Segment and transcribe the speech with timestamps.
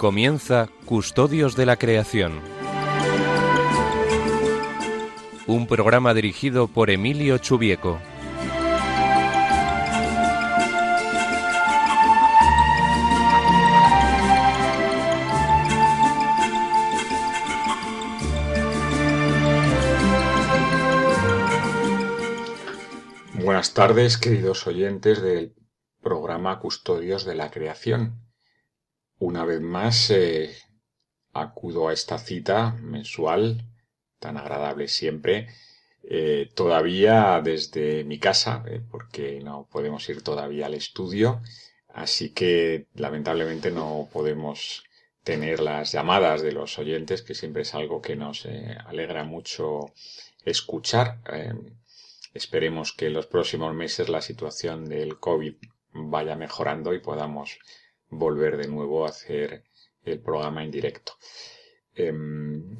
[0.00, 2.40] Comienza Custodios de la Creación.
[5.46, 7.98] Un programa dirigido por Emilio Chubieco.
[23.74, 25.54] Tardes, queridos oyentes del
[26.02, 28.20] programa Custodios de la Creación.
[29.18, 30.56] Una vez más eh,
[31.32, 33.64] acudo a esta cita mensual,
[34.18, 35.48] tan agradable siempre,
[36.02, 41.40] eh, todavía desde mi casa, eh, porque no podemos ir todavía al estudio,
[41.88, 44.82] así que lamentablemente no podemos
[45.22, 48.48] tener las llamadas de los oyentes, que siempre es algo que nos
[48.86, 49.92] alegra mucho
[50.44, 51.20] escuchar.
[52.34, 55.54] Esperemos que en los próximos meses la situación del COVID
[55.92, 57.58] vaya mejorando y podamos
[58.08, 59.64] volver de nuevo a hacer
[60.04, 61.12] el programa en directo.
[61.94, 62.76] Em,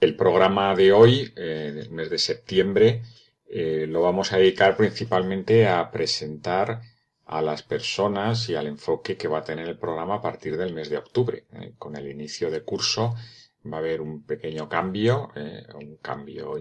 [0.00, 3.02] el programa de hoy, eh, del mes de septiembre,
[3.48, 6.80] eh, lo vamos a dedicar principalmente a presentar
[7.26, 10.74] a las personas y al enfoque que va a tener el programa a partir del
[10.74, 11.44] mes de octubre.
[11.52, 13.14] Eh, con el inicio de curso
[13.64, 15.30] va a haber un pequeño cambio,
[15.74, 16.54] un cambio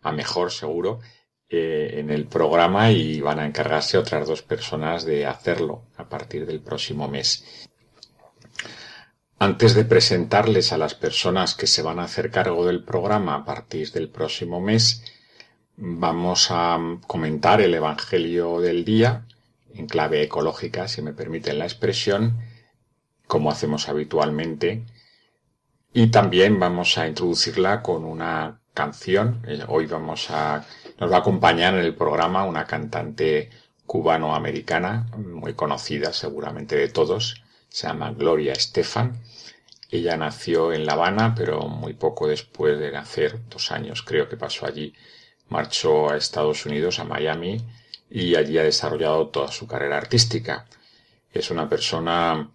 [0.00, 1.00] a mejor seguro,
[1.48, 6.60] en el programa y van a encargarse otras dos personas de hacerlo a partir del
[6.60, 7.68] próximo mes.
[9.38, 13.44] Antes de presentarles a las personas que se van a hacer cargo del programa a
[13.44, 15.04] partir del próximo mes,
[15.76, 19.26] vamos a comentar el Evangelio del día
[19.74, 22.38] en clave ecológica, si me permiten la expresión,
[23.26, 24.84] como hacemos habitualmente,
[25.92, 29.42] y también vamos a introducirla con una canción.
[29.46, 30.64] Eh, hoy vamos a
[30.98, 33.50] nos va a acompañar en el programa una cantante
[33.86, 39.20] cubano-americana muy conocida seguramente de todos, se llama Gloria Estefan.
[39.90, 44.36] Ella nació en La Habana, pero muy poco después de nacer, dos años creo que
[44.36, 44.94] pasó allí,
[45.48, 47.58] marchó a Estados Unidos, a Miami,
[48.10, 50.66] y allí ha desarrollado toda su carrera artística.
[51.32, 52.50] Es una persona,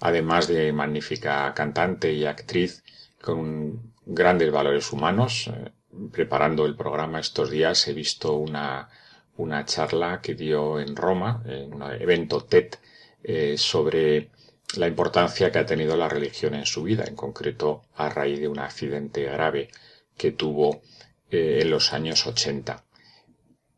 [0.00, 2.84] además de magnífica cantante y actriz,
[3.20, 5.72] con grandes valores humanos, eh,
[6.12, 8.88] preparando el programa estos días he visto una,
[9.36, 12.74] una charla que dio en Roma, en un evento TED,
[13.22, 14.30] eh, sobre
[14.76, 18.48] la importancia que ha tenido la religión en su vida, en concreto a raíz de
[18.48, 19.68] un accidente grave
[20.16, 20.82] que tuvo
[21.30, 22.84] eh, en los años 80.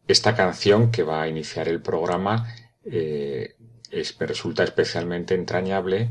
[0.08, 2.52] Esta canción que va a iniciar el programa
[2.84, 3.54] eh,
[4.18, 6.10] resulta especialmente entrañable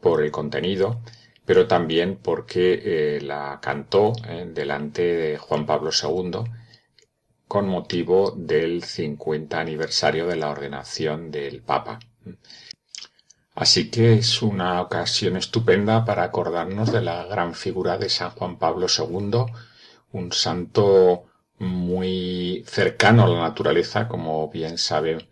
[0.00, 1.00] por el contenido,
[1.46, 6.40] pero también porque eh, la cantó eh, delante de Juan Pablo II
[7.46, 11.98] con motivo del 50 aniversario de la ordenación del Papa.
[13.54, 18.58] Así que es una ocasión estupenda para acordarnos de la gran figura de San Juan
[18.58, 19.44] Pablo II,
[20.12, 21.26] un santo
[21.58, 25.28] muy cercano a la naturaleza, como bien saben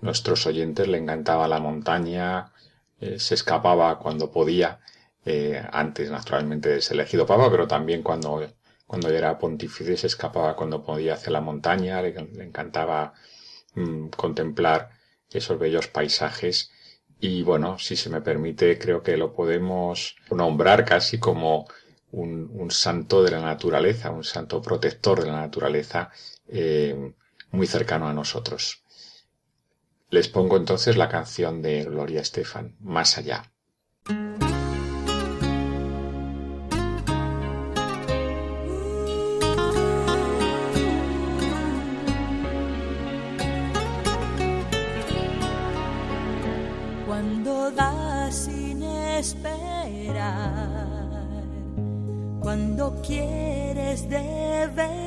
[0.00, 2.52] nuestros oyentes, le encantaba la montaña,
[3.00, 4.80] eh, se escapaba cuando podía
[5.24, 8.46] eh, antes naturalmente de ser elegido papa, pero también cuando,
[8.86, 13.14] cuando era pontífice escapaba cuando podía hacia la montaña, le, encantaba
[13.74, 14.90] mm, contemplar
[15.30, 16.70] esos bellos paisajes
[17.20, 21.66] y bueno, si se me permite, creo que lo podemos nombrar casi como
[22.10, 26.10] un, un santo de la naturaleza, un santo protector de la naturaleza
[26.48, 27.12] eh,
[27.50, 28.82] muy cercano a nosotros.
[30.10, 33.53] Les pongo entonces la canción de Gloria Estefan, Más allá.
[52.84, 55.03] Cuando quieres de verdad,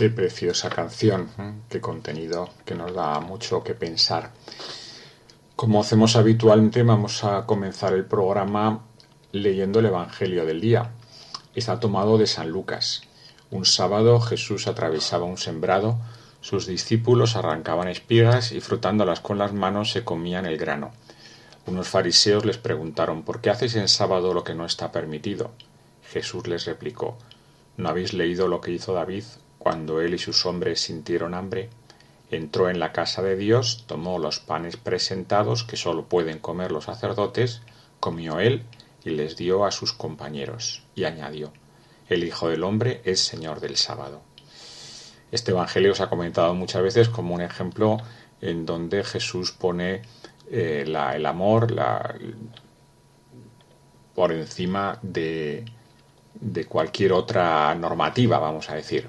[0.00, 1.52] Qué preciosa canción, ¿eh?
[1.68, 4.30] qué contenido que nos da mucho que pensar.
[5.56, 8.80] Como hacemos habitualmente, vamos a comenzar el programa
[9.32, 10.92] leyendo el Evangelio del día.
[11.54, 13.02] Está tomado de San Lucas.
[13.50, 15.98] Un sábado Jesús atravesaba un sembrado,
[16.40, 20.92] sus discípulos arrancaban espigas y frotándolas con las manos se comían el grano.
[21.66, 25.50] Unos fariseos les preguntaron, ¿por qué hacéis en sábado lo que no está permitido?
[26.10, 27.18] Jesús les replicó,
[27.76, 29.24] ¿no habéis leído lo que hizo David
[29.60, 31.68] cuando él y sus hombres sintieron hambre,
[32.30, 36.84] entró en la casa de Dios, tomó los panes presentados que sólo pueden comer los
[36.84, 37.60] sacerdotes,
[38.00, 38.62] comió él
[39.04, 41.52] y les dio a sus compañeros, y añadió,
[42.08, 44.22] el Hijo del Hombre es Señor del sábado.
[45.30, 47.98] Este Evangelio se ha comentado muchas veces como un ejemplo
[48.40, 50.00] en donde Jesús pone
[50.50, 51.74] eh, el amor
[54.14, 55.66] por encima de,
[56.34, 59.08] de, cualquier otra normativa, vamos a decir.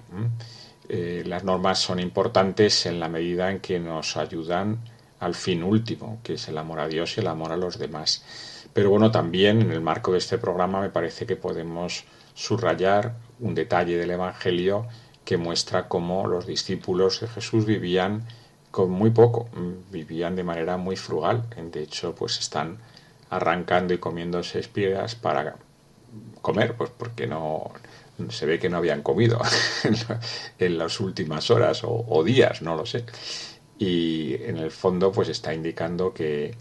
[0.90, 4.80] Eh, las normas son importantes en la medida en que nos ayudan
[5.20, 8.24] al fin último, que es el amor a Dios y el amor a los demás.
[8.74, 13.54] Pero bueno, también en el marco de este programa me parece que podemos subrayar un
[13.54, 14.88] detalle del Evangelio
[15.24, 18.26] que muestra cómo los discípulos de Jesús vivían
[18.72, 19.50] con muy poco,
[19.92, 21.44] vivían de manera muy frugal.
[21.72, 22.80] De hecho, pues están
[23.30, 25.56] arrancando y comiéndose espigas para
[26.42, 27.72] comer, pues porque no
[28.30, 29.42] se ve que no habían comido
[30.60, 33.06] en las últimas horas o, días, no lo sé.
[33.80, 36.56] Y en el fondo, pues está indicando que,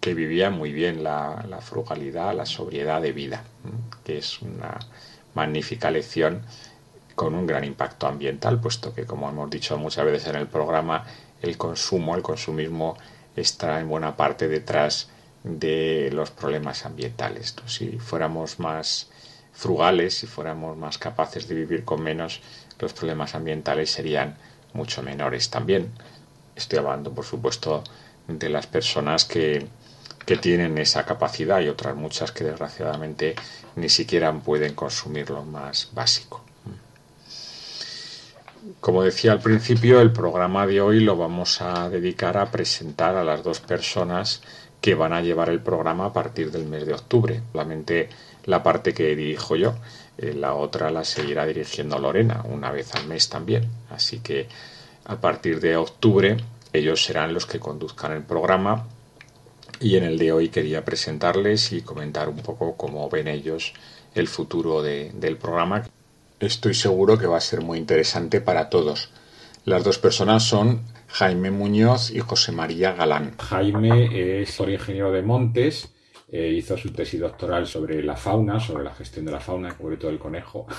[0.00, 3.44] que vivían muy bien la frugalidad, la sobriedad de vida,
[4.02, 4.78] que es una
[5.34, 6.42] magnífica lección
[7.14, 11.04] con un gran impacto ambiental, puesto que, como hemos dicho muchas veces en el programa,
[11.42, 12.96] el consumo, el consumismo
[13.36, 15.08] está en buena parte detrás
[15.42, 17.54] de los problemas ambientales.
[17.66, 19.10] Si fuéramos más
[19.54, 22.40] frugales, si fuéramos más capaces de vivir con menos,
[22.78, 24.36] los problemas ambientales serían
[24.72, 25.90] mucho menores también.
[26.56, 27.82] Estoy hablando, por supuesto,
[28.28, 29.66] de las personas que,
[30.26, 33.34] que tienen esa capacidad y otras muchas que desgraciadamente
[33.76, 36.44] ni siquiera pueden consumir lo más básico.
[38.80, 43.24] Como decía al principio, el programa de hoy lo vamos a dedicar a presentar a
[43.24, 44.40] las dos personas
[44.80, 47.42] que van a llevar el programa a partir del mes de octubre.
[48.44, 49.74] La parte que dirijo yo,
[50.18, 53.68] eh, la otra la seguirá dirigiendo Lorena, una vez al mes también.
[53.90, 54.48] Así que
[55.04, 56.36] a partir de octubre
[56.72, 58.86] ellos serán los que conduzcan el programa
[59.80, 63.74] y en el de hoy quería presentarles y comentar un poco cómo ven ellos
[64.14, 65.84] el futuro del programa
[66.46, 69.10] estoy seguro que va a ser muy interesante para todos.
[69.64, 73.34] Las dos personas son Jaime Muñoz y José María Galán.
[73.38, 75.88] Jaime es ingeniero de montes,
[76.36, 79.76] eh, hizo su tesis doctoral sobre la fauna, sobre la gestión de la fauna, en
[79.76, 80.66] concreto del conejo.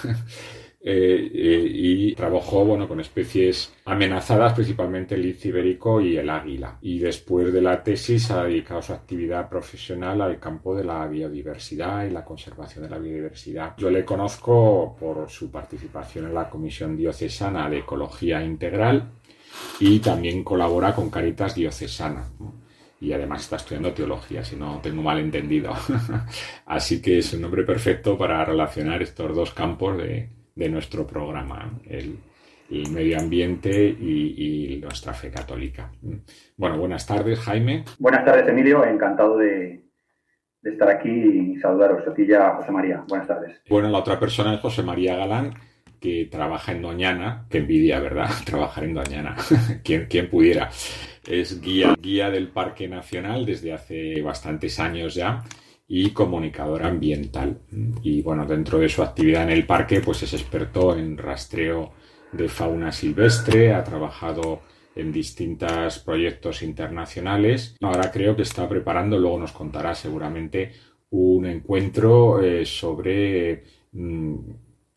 [0.87, 6.77] Eh, eh, y trabajó bueno, con especies amenazadas, principalmente el lince ibérico y el águila.
[6.79, 12.05] Y después de la tesis ha dedicado su actividad profesional al campo de la biodiversidad
[12.05, 13.73] y la conservación de la biodiversidad.
[13.77, 19.09] Yo le conozco por su participación en la Comisión Diocesana de Ecología Integral
[19.79, 22.27] y también colabora con Caritas Diocesana.
[23.05, 25.71] Y además está estudiando teología, si no tengo mal entendido.
[26.65, 31.71] Así que es un nombre perfecto para relacionar estos dos campos de, de nuestro programa,
[31.87, 32.17] el,
[32.91, 35.91] medio ambiente y, nuestra fe católica.
[36.57, 37.83] Bueno, buenas tardes, Jaime.
[37.99, 38.83] Buenas tardes, Emilio.
[38.83, 39.83] Encantado de,
[40.63, 42.07] estar aquí y saludaros.
[42.07, 43.03] A ti ya, José María.
[43.07, 43.61] Buenas tardes.
[43.69, 45.53] Bueno, la otra persona es José María Galán,
[45.99, 47.45] que trabaja en Doñana.
[47.49, 48.29] Qué envidia, ¿verdad?
[48.45, 49.35] Trabajar en Doñana.
[49.83, 50.69] ¿Quién, ¿Quién pudiera?
[51.27, 55.43] Es guía, guía del Parque Nacional desde hace bastantes años ya
[55.87, 57.59] y comunicador ambiental.
[58.01, 61.93] Y bueno, dentro de su actividad en el parque, pues es experto en rastreo
[62.31, 64.61] de fauna silvestre, ha trabajado
[64.95, 67.75] en distintos proyectos internacionales.
[67.81, 70.71] Ahora creo que está preparando, luego nos contará seguramente,
[71.11, 74.35] un encuentro eh, sobre mm,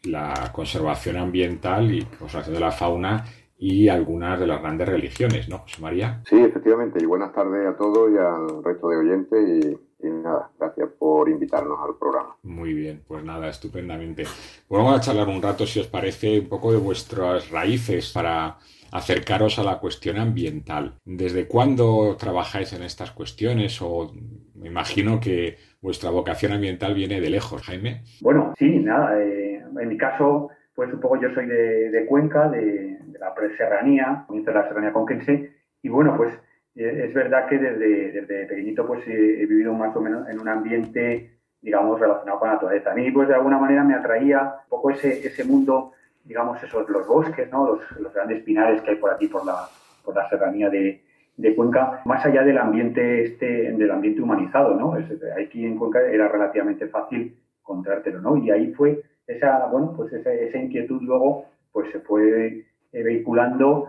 [0.05, 3.25] la conservación ambiental y conservación de la fauna
[3.59, 6.23] y algunas de las grandes religiones, ¿no, José María?
[6.25, 7.03] Sí, efectivamente.
[7.03, 9.65] Y buenas tardes a todos y al resto de oyentes.
[9.65, 12.37] Y y nada, gracias por invitarnos al programa.
[12.45, 14.25] Muy bien, pues nada, estupendamente.
[14.69, 18.59] Pues vamos a charlar un rato, si os parece, un poco de vuestras raíces para
[18.93, 20.95] acercaros a la cuestión ambiental.
[21.05, 23.83] ¿Desde cuándo trabajáis en estas cuestiones?
[23.83, 24.13] O
[24.55, 28.03] me imagino que vuestra vocación ambiental viene de lejos, Jaime.
[28.21, 32.99] Bueno, sí, nada, eh, en mi caso, pues un poco yo soy de, Cuenca, de,
[33.19, 36.33] la serranía, de la serranía conquense, y bueno, pues
[36.75, 41.39] es verdad que desde, desde pequeñito pues he, vivido más o menos en un ambiente,
[41.61, 42.93] digamos, relacionado con la naturaleza.
[42.93, 45.93] A mí, pues de alguna manera me atraía un poco ese, ese mundo,
[46.25, 47.67] digamos, esos, los bosques, ¿no?
[47.67, 49.69] Los, los grandes pinares que hay por aquí, por la,
[50.05, 51.03] por la serranía de,
[51.39, 54.97] de Cuenca, más allá del ambiente este, del ambiente humanizado, ¿no?
[55.41, 58.37] aquí en Cuenca era relativamente fácil encontrártelo, ¿no?
[58.37, 63.87] Y ahí fue esa, bueno, pues esa, esa inquietud luego, pues se fue eh, vehiculando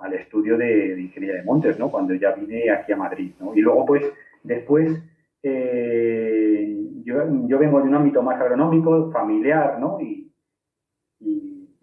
[0.00, 1.90] al estudio de, ingeniería de montes, ¿no?
[1.90, 3.54] Cuando ya vine aquí a Madrid, ¿no?
[3.54, 4.04] Y luego, pues,
[4.42, 5.02] después,
[5.42, 9.98] eh, yo, vengo de un ámbito más agronómico, familiar, ¿no?
[10.00, 10.32] Y,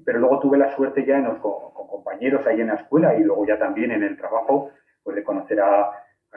[0.06, 3.48] pero luego tuve la suerte ya en con, compañeros ahí en la escuela y luego
[3.48, 4.70] ya también en el trabajo,
[5.02, 5.92] pues de conocer a,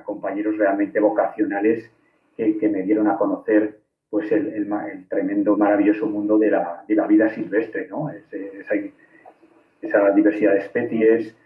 [0.05, 1.91] compañeros realmente vocacionales
[2.37, 3.81] que, me dieron a conocer
[4.11, 8.11] pues el, el, tremendo, maravilloso mundo de la, de la vida silvestre, ¿no?
[9.87, 11.37] Esa, diversidad de especies,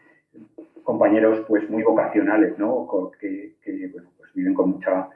[0.82, 3.10] compañeros pues muy vocacionales, ¿no?
[3.20, 5.08] Que, que bueno, pues viven con mucha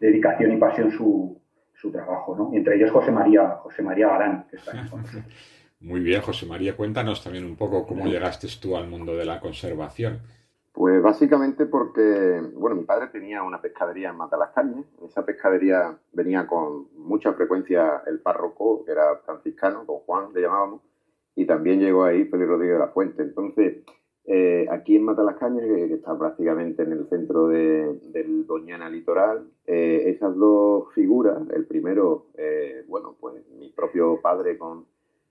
[0.00, 1.40] dedicación y pasión su,
[1.74, 2.50] su trabajo, ¿no?
[2.52, 4.72] Y entre ellos José María, José María Galán, que está
[5.80, 9.40] Muy bien, José María, cuéntanos también un poco cómo llegaste tú al mundo de la
[9.40, 10.20] conservación.
[10.72, 14.86] Pues básicamente porque, bueno, mi padre tenía una pescadería en Matalascañas.
[15.00, 20.40] En esa pescadería venía con mucha frecuencia el párroco, que era franciscano, don Juan le
[20.40, 20.82] llamábamos,
[21.34, 23.22] y también llegó ahí Felipe Rodríguez de la Fuente.
[23.22, 23.84] Entonces,
[24.24, 30.04] eh, aquí en Matalascañas, que, que, está prácticamente en el centro del Doñana Litoral, eh,
[30.06, 34.86] esas dos figuras, el primero, eh, bueno, pues mi propio padre con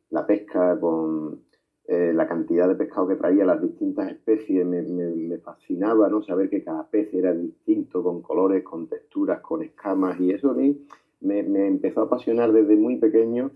[0.09, 1.39] la pesca, con
[1.87, 6.21] eh, la cantidad de pescado que traía, las distintas especies, me, fascinaba ¿no?
[6.21, 10.53] saber que cada pez era distinto, con colores, con texturas, con escamas, y eso a
[10.53, 10.85] mí
[11.19, 13.51] me, empezó a apasionar desde muy pequeño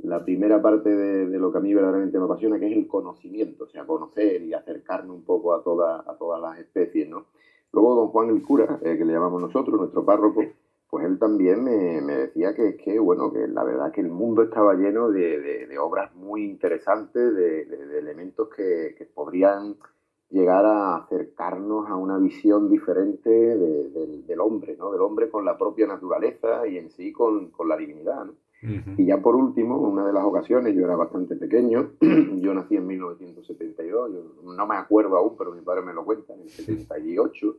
[0.00, 3.64] la primera parte de, lo que a mí verdaderamente me apasiona, que es el conocimiento,
[3.64, 7.26] o sea, conocer y acercarme un poco a, a todas las especies, ¿no?
[7.72, 10.42] Luego don Juan el cura, eh, que le llamamos nosotros, nuestro párroco,
[10.88, 14.74] pues él también me, decía que, que, bueno, que la verdad que el mundo estaba
[14.74, 19.76] lleno de, obras muy interesantes, de, elementos que, podrían
[20.30, 24.90] llegar a acercarnos a una visión diferente del hombre, ¿no?
[24.90, 28.26] Del hombre con la propia naturaleza y en sí con, la divinidad,
[28.60, 32.86] Y ya por último, una de las ocasiones, yo era bastante pequeño, yo nací en
[32.86, 37.56] 1972, yo no me acuerdo aún, pero mi padre me lo cuenta, en el 78,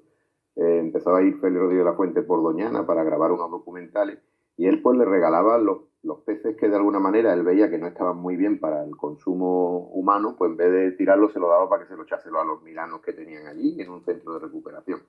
[0.58, 4.20] eh, empezaba a ir Félix Rodríguez de la Fuente por Doñana para grabar unos documentales
[4.60, 7.78] y él pues le regalaba los, los peces que de alguna manera él veía que
[7.78, 11.48] no estaban muy bien para el consumo humano, pues en vez de tirarlos se lo
[11.48, 14.34] daba para que se lo echáselo a los milanos que tenían allí en un centro
[14.34, 15.00] de recuperación.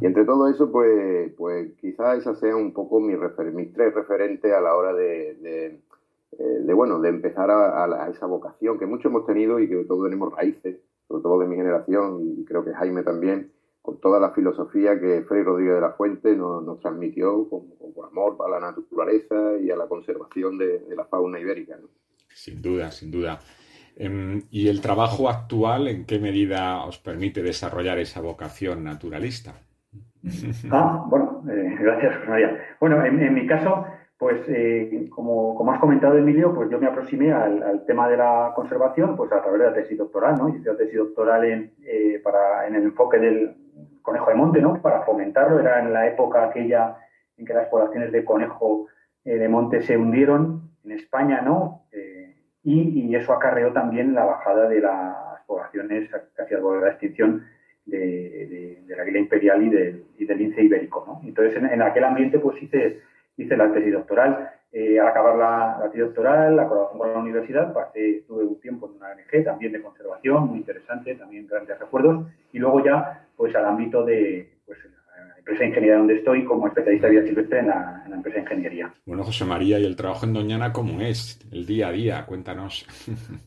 [0.00, 3.92] Y entre todo eso, pues, pues quizás esa sea un poco mi refer mis tres
[3.92, 5.80] referentes a la hora de, de,
[6.38, 10.04] eh, bueno, de empezar a, a, esa vocación que muchos hemos tenido y que todos
[10.04, 13.52] tenemos raíces, sobre todo de mi generación y creo que Jaime también,
[13.86, 17.62] con toda la filosofía que Fray Rodríguez de la Fuente nos, transmitió con,
[18.04, 21.76] amor a la naturaleza y a la conservación de, la fauna ibérica.
[22.28, 23.38] Sin duda, sin duda.
[23.94, 29.54] Em, ¿Y el trabajo actual en qué medida os permite desarrollar esa vocación naturalista?
[30.72, 32.58] Ah, bueno, eh, gracias, María.
[32.80, 33.86] Bueno, en, mi caso,
[34.18, 38.50] pues eh, como, como, has comentado, Emilio, pues yo me aproximé al, tema de la
[38.56, 40.48] conservación pues a través de la tesis doctoral, ¿no?
[40.48, 43.54] Hice la tesis doctoral en, eh, para, en el enfoque del,
[44.06, 44.80] conejo de monte, ¿no?
[44.80, 45.58] Para fomentarlo.
[45.60, 46.96] Era en la época aquella
[47.36, 48.86] en que las poblaciones de conejo
[49.24, 51.82] eh, de monte se hundieron en España, ¿no?
[51.92, 56.90] Eh, y, eso acarreó también la bajada de las poblaciones casi al borde de la
[56.90, 57.46] extinción
[57.84, 61.20] de, la águila imperial y, del lince ibérico, ¿no?
[61.26, 63.00] Entonces, en, aquel ambiente, pues hice,
[63.36, 64.50] hice la tesis doctoral.
[64.72, 68.86] Eh, al acabar la, tesis doctoral, la colaboración con la universidad, pasé, tuve un tiempo
[68.86, 73.54] en una ONG también de conservación, muy interesante, también grandes recuerdos, y luego ya pues
[73.54, 74.78] al ámbito de pues,
[75.16, 78.42] la empresa de ingeniería donde estoy como especialista de vida silvestre en la, empresa de
[78.42, 78.92] ingeniería.
[79.06, 81.38] Bueno, José María, ¿y el trabajo en Doñana cómo es?
[81.50, 82.86] El día a día, cuéntanos.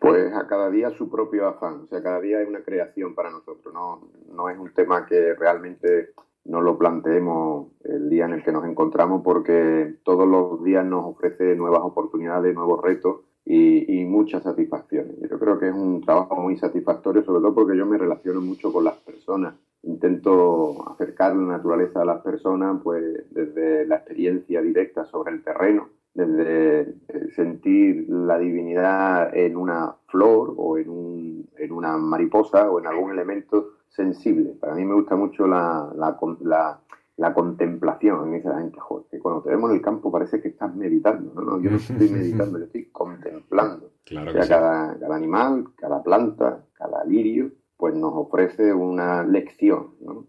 [0.00, 3.30] Pues a cada día su propio afán, o sea, cada día es una creación para
[3.30, 6.10] nosotros, no, no es un tema que realmente
[6.48, 11.04] no lo planteemos el día en el que nos encontramos porque todos los días nos
[11.04, 15.14] ofrece nuevas oportunidades, nuevos retos y, muchas satisfacciones.
[15.30, 18.72] Yo creo que es un trabajo muy satisfactorio, sobre todo porque yo me relaciono mucho
[18.72, 19.54] con las personas.
[19.82, 25.88] Intento acercar la naturaleza a las personas pues desde la experiencia directa sobre el terreno,
[26.14, 32.80] desde eh, sentir la divinidad en una flor o en, un, en una mariposa o
[32.80, 34.50] en algún elemento sensible.
[34.60, 36.80] Para mí me gusta mucho la, la, la
[37.18, 38.28] la contemplación.
[38.28, 41.32] En esa gente, joder, que cuando te vemos en el campo parece que estás meditando.
[41.34, 43.90] No, no yo no estoy meditando, yo estoy contemplando.
[44.04, 49.94] Claro o sea, cada, cada, animal, cada planta, cada lirio, pues nos ofrece una lección.
[50.00, 50.26] ¿no?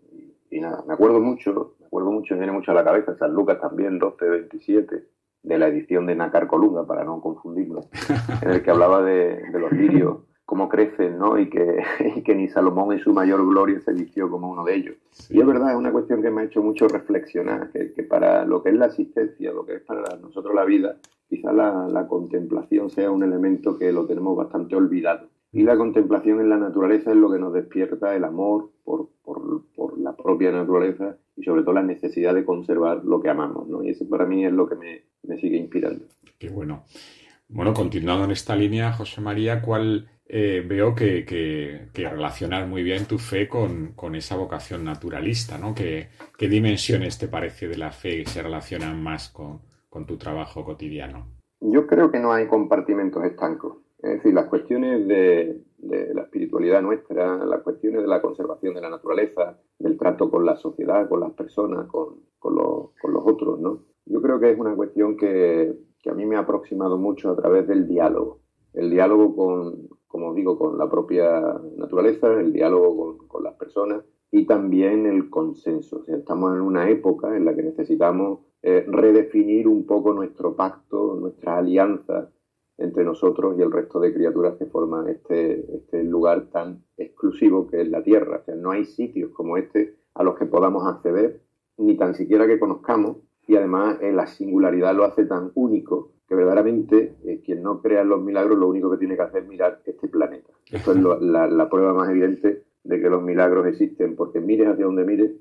[0.52, 3.34] Y, nada, me acuerdo mucho, me acuerdo mucho, me viene mucho a la cabeza, San
[3.34, 5.04] Lucas también, 12-27,
[5.44, 7.82] de la edición de Nacar Colunga, para no confundirlo,
[8.42, 10.18] en el que hablaba de, de los lirios
[10.50, 11.38] cómo crecen, ¿no?
[11.38, 11.84] Y que,
[12.26, 14.96] que ni Salomón en su mayor gloria se vistió como uno de ellos.
[15.30, 18.64] Y es verdad, es una cuestión que me ha hecho mucho reflexionar, que, para lo
[18.64, 20.98] que es la asistencia, lo que es para nosotros la vida,
[21.30, 25.28] quizá la, contemplación sea un elemento que lo tenemos bastante olvidado.
[25.52, 29.10] Y la contemplación en la naturaleza es lo que nos despierta el amor por,
[30.00, 33.84] la propia naturaleza y sobre todo la necesidad de conservar lo que amamos, ¿no?
[33.84, 36.06] Y eso para mí es lo que me, me sigue inspirando.
[36.40, 36.86] Qué bueno.
[37.50, 43.08] Bueno, continuando en esta línea, José María, ¿cuál eh, veo que, que, relacionas muy bien
[43.08, 45.74] tu fe con, esa vocación naturalista, ¿no?
[45.74, 49.62] ¿Qué, dimensiones te parece de la fe se relacionan más con,
[50.06, 51.26] tu trabajo cotidiano?
[51.62, 53.78] Yo creo que no hay compartimentos estancos.
[54.04, 58.92] Es decir, las cuestiones de, la espiritualidad nuestra, las cuestiones de la conservación de la
[58.92, 62.92] naturaleza, del trato con la sociedad, con las personas, con, los,
[63.26, 63.84] otros, ¿no?
[64.06, 67.36] Yo creo que es una cuestión que, que a mí me ha aproximado mucho a
[67.36, 68.42] través del diálogo.
[68.74, 71.40] El diálogo con, como digo, con la propia
[71.78, 76.04] naturaleza, el diálogo con, las personas y también el consenso.
[76.08, 81.60] estamos en una época en la que necesitamos eh, redefinir un poco nuestro pacto, nuestra
[81.60, 82.30] alianza
[82.78, 87.82] entre nosotros y el resto de criaturas que forman este, este lugar tan exclusivo que
[87.82, 88.44] es la Tierra.
[88.58, 91.42] No hay sitios como este a los que podamos acceder,
[91.78, 93.18] ni tan siquiera que conozcamos,
[93.48, 98.02] y además eh, la singularidad lo hace tan único que verdaderamente eh, quien no crea
[98.02, 100.52] en los milagros lo único que tiene que hacer es mirar este planeta.
[100.72, 105.06] Esto es la, prueba más evidente de que los milagros existen, porque mires hacia donde
[105.06, 105.32] mires,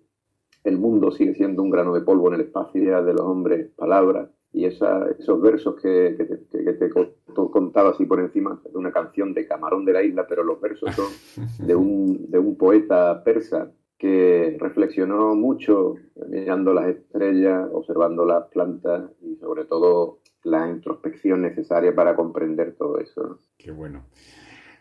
[0.64, 4.30] el mundo sigue siendo un grano de polvo en el espacio, de los hombres palabras,
[4.50, 6.16] y esos versos que,
[6.50, 6.90] te,
[7.34, 10.94] contaba así por encima, de una canción de Camarón de la Isla, pero los versos
[10.96, 15.96] son de un, de un poeta persa que reflexionó mucho
[16.28, 22.98] mirando las estrellas, observando las plantas y sobre todo la introspección necesaria para comprender todo
[22.98, 23.40] eso.
[23.56, 24.04] Qué bueno.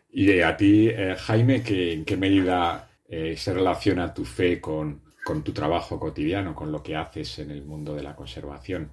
[0.09, 5.01] Y a ti, eh, Jaime, ¿en qué medida eh, se relaciona tu fe con,
[5.43, 8.89] tu trabajo cotidiano, con lo que haces en el mundo de la conservación?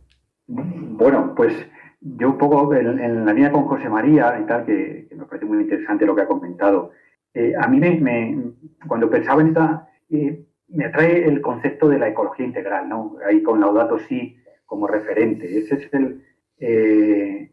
[0.46, 1.54] Bueno, pues
[2.00, 5.62] yo un poco en, la línea con José María y tal, que, me parece muy
[5.62, 6.90] interesante lo que ha comentado.
[7.32, 8.52] Eh, a mí me,
[8.86, 9.88] cuando pensaba en esta,
[10.68, 13.16] me atrae el concepto de la ecología integral, ¿no?
[13.26, 15.58] Ahí con Laudato Si como referente.
[15.58, 16.22] Ese es el,
[16.60, 17.50] eh,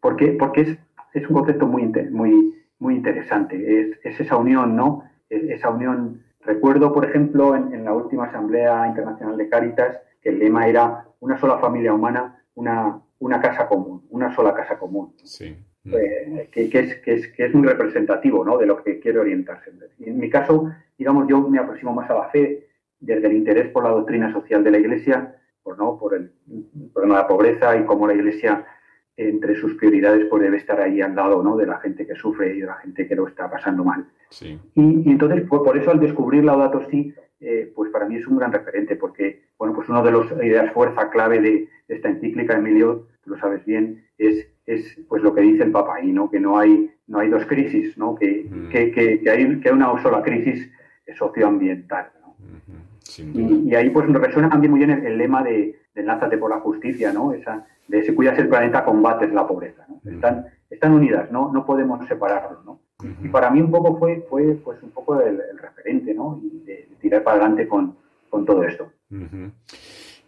[0.00, 0.78] porque, porque es,
[1.14, 3.80] es, un concepto muy, muy, muy interesante.
[3.80, 5.04] Es, es, esa unión, ¿no?
[5.28, 6.22] esa unión.
[6.40, 11.38] Recuerdo, por ejemplo, en, la última Asamblea Internacional de Cáritas, que el lema era una
[11.38, 15.14] sola familia humana, una, una casa común, una sola casa común.
[15.24, 15.56] Sí.
[15.84, 18.58] Eh, que, que, es, que, es, que es muy representativo ¿no?
[18.58, 19.72] de lo que quiere orientarse.
[20.00, 22.68] En mi caso, digamos, yo me aproximo más a la fe
[23.00, 25.98] desde el interés por la doctrina social de la Iglesia por, ¿no?
[25.98, 26.32] por el
[26.92, 28.64] problema de la pobreza y cómo la Iglesia,
[29.16, 31.56] entre sus prioridades, pues debe estar ahí al lado ¿no?
[31.56, 34.06] de la gente que sufre y de la gente que lo está pasando mal.
[34.74, 38.38] Y, entonces, pues, por eso al descubrir Laudato Si, eh, pues para mí es un
[38.38, 43.08] gran referente, porque bueno, pues uno de los ideas fuerza clave de, esta encíclica, Emilio,
[43.24, 46.30] tú lo sabes bien, es, es pues lo que dice el Papa ahí, ¿no?
[46.30, 48.14] que no hay, no hay dos crisis, ¿no?
[48.14, 48.68] que, mm.
[48.68, 50.70] que, que, hay que una sola crisis
[51.16, 52.10] socioambiental.
[53.16, 57.12] Y, ahí pues resuena también muy bien el, lema de, de Lánzate por la justicia,
[57.12, 57.32] ¿no?
[57.32, 59.86] Esa, de si cuidas el planeta, combates la pobreza.
[60.04, 61.50] Están, están unidas, ¿no?
[61.52, 62.80] No podemos separarlos, ¿no?
[63.22, 66.40] Y para mí un poco fue, fue pues un poco el, referente, ¿no?
[66.42, 67.96] Y de, tirar para adelante con,
[68.28, 68.92] con todo esto.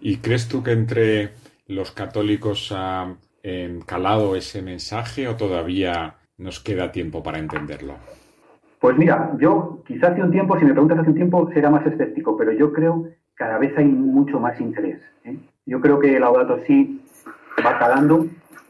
[0.00, 1.30] ¿Y crees tú que entre
[1.66, 3.16] los católicos ha
[3.86, 7.96] calado ese mensaje o todavía nos queda tiempo para entenderlo?
[8.80, 11.86] Pues mira, yo quizás hace un tiempo, si me preguntas hace un tiempo, será más
[11.86, 15.02] escéptico, pero yo creo que cada vez hay mucho más interés.
[15.24, 15.36] ¿eh?
[15.66, 17.04] Yo creo que el Laudato sí
[17.64, 18.26] va calando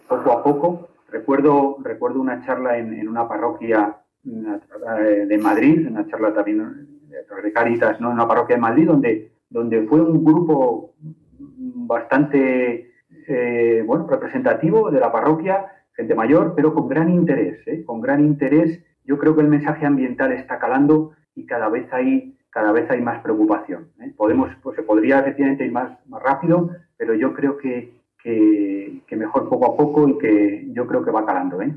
[0.09, 0.89] poco a poco.
[1.13, 8.01] Recuerdo, recuerdo una charla en, una parroquia eh, de Madrid, una charla también de Caritas,
[8.01, 8.09] ¿no?
[8.09, 10.95] en una parroquia de Madrid, donde, donde fue un grupo
[11.39, 12.91] bastante
[13.29, 18.83] eh, bueno, representativo de la parroquia, gente mayor, pero con gran interés, con gran interés
[19.05, 23.01] yo creo que el mensaje ambiental está calando y cada vez hay, cada vez hay
[23.01, 23.91] más preocupación.
[24.01, 24.13] ¿eh?
[24.17, 29.49] Podemos, pues se podría efectivamente ir más, más rápido, pero yo creo que, que, mejor
[29.49, 31.61] poco a poco y que yo creo que va calando.
[31.61, 31.75] ¿eh?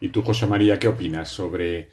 [0.00, 1.88] ¿Y tú, José María, qué opinas sobre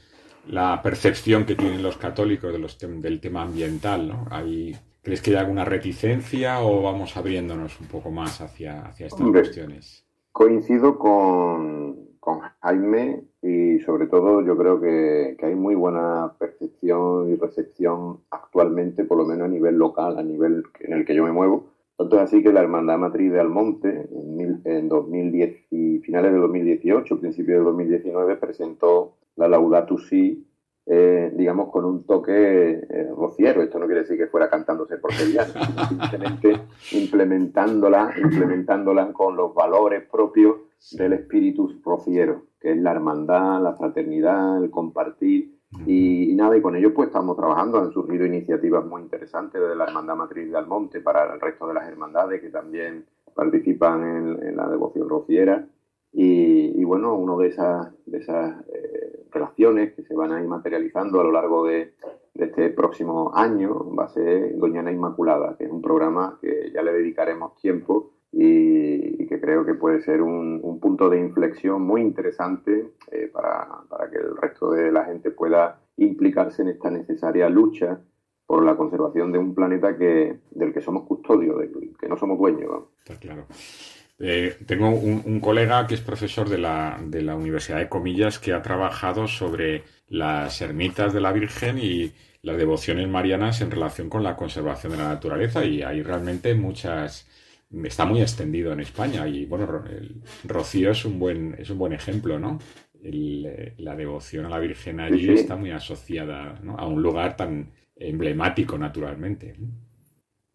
[0.47, 4.07] la percepción que tienen los católicos de los del tema ambiental?
[4.07, 4.25] ¿no?
[4.31, 9.29] ¿Hay, ¿Crees que hay alguna reticencia o vamos abriéndonos un poco más hacia, hacia estas
[9.29, 10.05] cuestiones?
[10.31, 17.35] Coincido con, con Jaime y sobre todo yo creo que, hay muy buena percepción y
[17.35, 21.31] recepción actualmente, por lo menos a nivel local, a nivel en el que yo me
[21.31, 21.65] muevo.
[21.97, 26.39] Tanto es así que la Hermandad Matriz de Almonte en, en 2010 y finales de
[26.39, 30.47] 2018, principios de 2019, presentó la Laudatus Si
[30.85, 33.63] eh, digamos, con un toque eh, rociero.
[33.63, 35.53] Esto no quiere decir que fuera cantándose por porquerías,
[35.87, 36.59] simplemente
[36.91, 40.57] implementándola, implementándola con los valores propios
[40.91, 45.59] del espíritu rociero, que es la hermandad, la fraternidad, el compartir.
[45.87, 49.85] Y, nada, y con ello pues estamos trabajando, han surgido iniciativas muy interesantes de la
[49.85, 54.55] Hermandad Matriz de Almonte para el resto de las hermandades que también participan en, en
[54.55, 55.67] la devoción rociera
[56.11, 61.19] Y, bueno, una de esas, de esas eh, relaciones que se van a ir materializando
[61.19, 61.95] a lo largo de,
[62.35, 66.93] este próximo año va a ser Doñana Inmaculada, que es un programa que ya le
[66.93, 68.11] dedicaremos tiempo
[68.45, 74.09] y, que creo que puede ser un, punto de inflexión muy interesante eh, para, para
[74.09, 78.01] que el resto de la gente pueda implicarse en esta necesaria lucha
[78.45, 82.37] por la conservación de un planeta que, del que somos custodios, del que no somos
[82.37, 82.83] dueños.
[82.99, 83.45] Está claro.
[84.19, 88.53] Eh, tengo un, colega que es profesor de la, de la Universidad de Comillas que
[88.53, 94.21] ha trabajado sobre las ermitas de la Virgen y las devociones marianas en relación con
[94.21, 97.25] la conservación de la naturaleza y hay realmente muchas
[97.83, 101.93] está muy extendido en España y bueno el Rocío es un buen es un buen
[101.93, 102.59] ejemplo no
[103.03, 108.77] eh, la devoción a la Virgen allí está muy asociada a un lugar tan emblemático
[108.77, 109.55] naturalmente.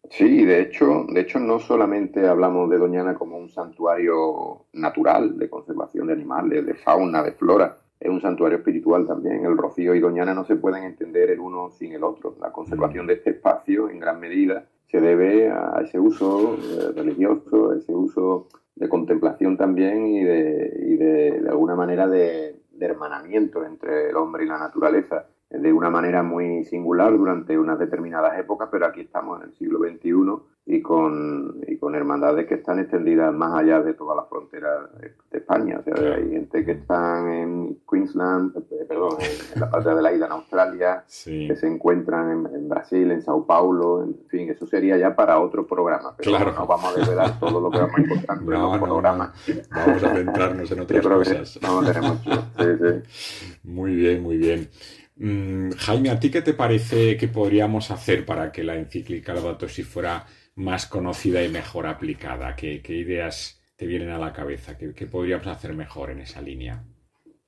[0.09, 5.49] Sí, de hecho, de hecho no solamente hablamos de Doñana como un santuario natural de
[5.49, 9.45] conservación de animales, de fauna, de flora, es un santuario espiritual también.
[9.45, 12.35] El Rocío y Doñana no se pueden entender el uno sin el otro.
[12.39, 17.73] La conservación de este espacio, en gran medida, se debe a ese uso eh, religioso,
[17.73, 24.09] ese uso de contemplación también y de, y de alguna manera de, de hermanamiento entre
[24.09, 28.85] el hombre y la naturaleza de una manera muy singular durante unas determinadas épocas, pero
[28.85, 30.13] aquí estamos en el siglo XXI
[30.71, 35.15] y con, y con hermandades que están extendidas más allá de todas las fronteras de,
[35.31, 35.79] España.
[35.79, 40.13] O sea, hay gente que están en Queensland, eh, perdón, en, la parte de la
[40.13, 44.97] isla en Australia, que se encuentran en, Brasil, en Sao Paulo, en fin, eso sería
[44.97, 46.13] ya para otro programa.
[46.17, 46.51] Pero claro.
[46.51, 49.31] no vamos a desvelar todo lo que vamos a encontrar en los programas.
[49.71, 51.59] Vamos a centrarnos en otras cosas.
[51.63, 53.59] No, tenemos sí, sí.
[53.63, 54.69] Muy bien, muy bien.
[55.19, 59.67] Mm, Jaime, ¿a ti qué te parece que podríamos hacer para que la encíclica Laudato
[59.67, 62.55] Si fuera más conocida y mejor aplicada?
[62.55, 64.77] ¿Qué, ideas te vienen a la cabeza?
[64.77, 66.81] ¿Qué, podríamos hacer mejor en esa línea?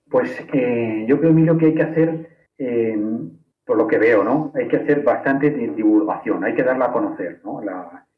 [0.10, 3.00] Pues eh, yo creo, Emilio, que hay que hacer, eh,
[3.66, 4.52] por lo que veo, ¿no?
[4.54, 7.62] Hay que hacer bastante divulgación, hay que darla a conocer, ¿no?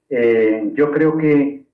[0.10, 1.66] Eh, yo creo que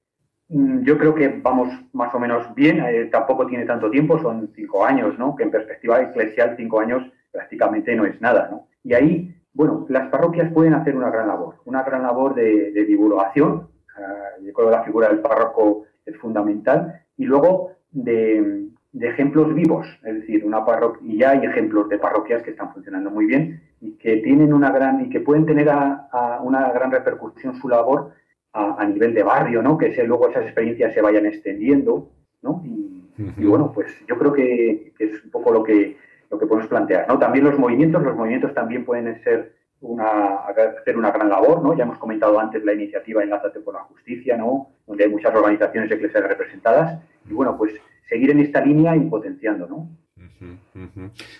[0.49, 4.85] mm, yo creo que vamos más o menos bien, tampoco tiene tanto tiempo, son cinco
[4.85, 5.33] años, ¿no?
[5.33, 8.67] Que en perspectiva eclesial cinco años prácticamente no es nada, ¿no?
[8.83, 13.69] Y ahí, bueno, las parroquias pueden hacer una gran labor, una gran labor de, divulgación.
[13.97, 17.01] Uh, yo creo que la figura del párroco es fundamental.
[17.17, 22.41] Y luego de, ejemplos vivos, es decir, una parroquia, y ya hay ejemplos de parroquias
[22.43, 26.39] que están funcionando muy bien y que tienen una gran, y que pueden tener a,
[26.43, 28.13] una gran repercusión su labor
[28.53, 29.77] a, nivel de barrio, ¿no?
[29.77, 32.11] Que luego esas experiencias se vayan extendiendo,
[32.41, 32.63] ¿no?
[32.65, 35.97] Y, bueno, pues yo creo que, es un poco lo que
[36.29, 37.07] lo que podemos plantear.
[37.07, 37.17] ¿no?
[37.17, 41.75] También los movimientos, los movimientos también pueden ser una, hacer una gran labor, ¿no?
[41.75, 44.71] Ya hemos comentado antes la iniciativa Enlázate por la Justicia, ¿no?
[44.85, 47.01] Donde hay muchas organizaciones eclesiales representadas.
[47.29, 47.73] Y bueno, pues
[48.07, 49.89] seguir en esta línea y potenciando, ¿no?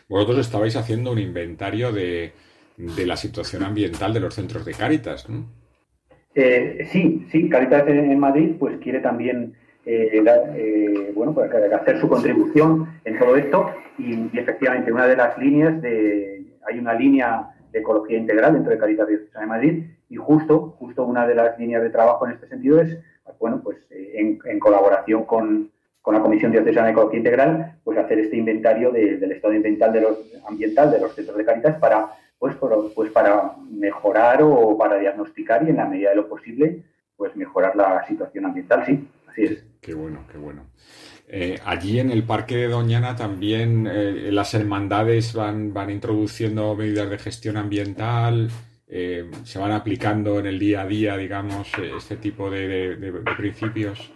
[0.08, 2.34] Vosotros estabais haciendo un inventario de,
[2.78, 5.46] la situación ambiental de los centros de Cáritas, ¿no?
[6.36, 9.56] Eh, sí, sí, Cáritas en Madrid pues quiere también
[9.92, 10.24] eh,
[10.56, 13.72] eh, bueno, pues, hacer su contribución en todo esto.
[13.98, 18.78] Y, efectivamente una de las líneas de hay una línea de ecología integral dentro de
[18.78, 19.84] Caritas Diocesana de Madrid.
[20.10, 23.00] Y justo justo una de las líneas de trabajo en este sentido es
[23.40, 25.72] bueno pues eh, en, colaboración con,
[26.06, 30.18] la Comisión Diocesana de Ecología Integral pues hacer este inventario del estado ambiental de los
[30.48, 32.56] ambiental de los centros de Caritas para pues,
[32.96, 36.84] pues para mejorar o para diagnosticar y en la medida de lo posible
[37.16, 38.84] pues mejorar la situación ambiental.
[38.88, 40.64] Sí así es Qué bueno, qué bueno.
[41.28, 47.10] Eh, allí en el Parque de Doñana también eh, las hermandades van, van introduciendo medidas
[47.10, 48.50] de gestión ambiental,
[48.92, 52.98] eh, se van aplicando en el día a día, digamos, este tipo de,
[53.38, 54.12] principios.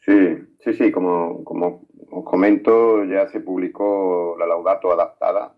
[0.00, 5.54] Sí, sí, sí, como, como os comento, ya se publicó la Laudato adaptada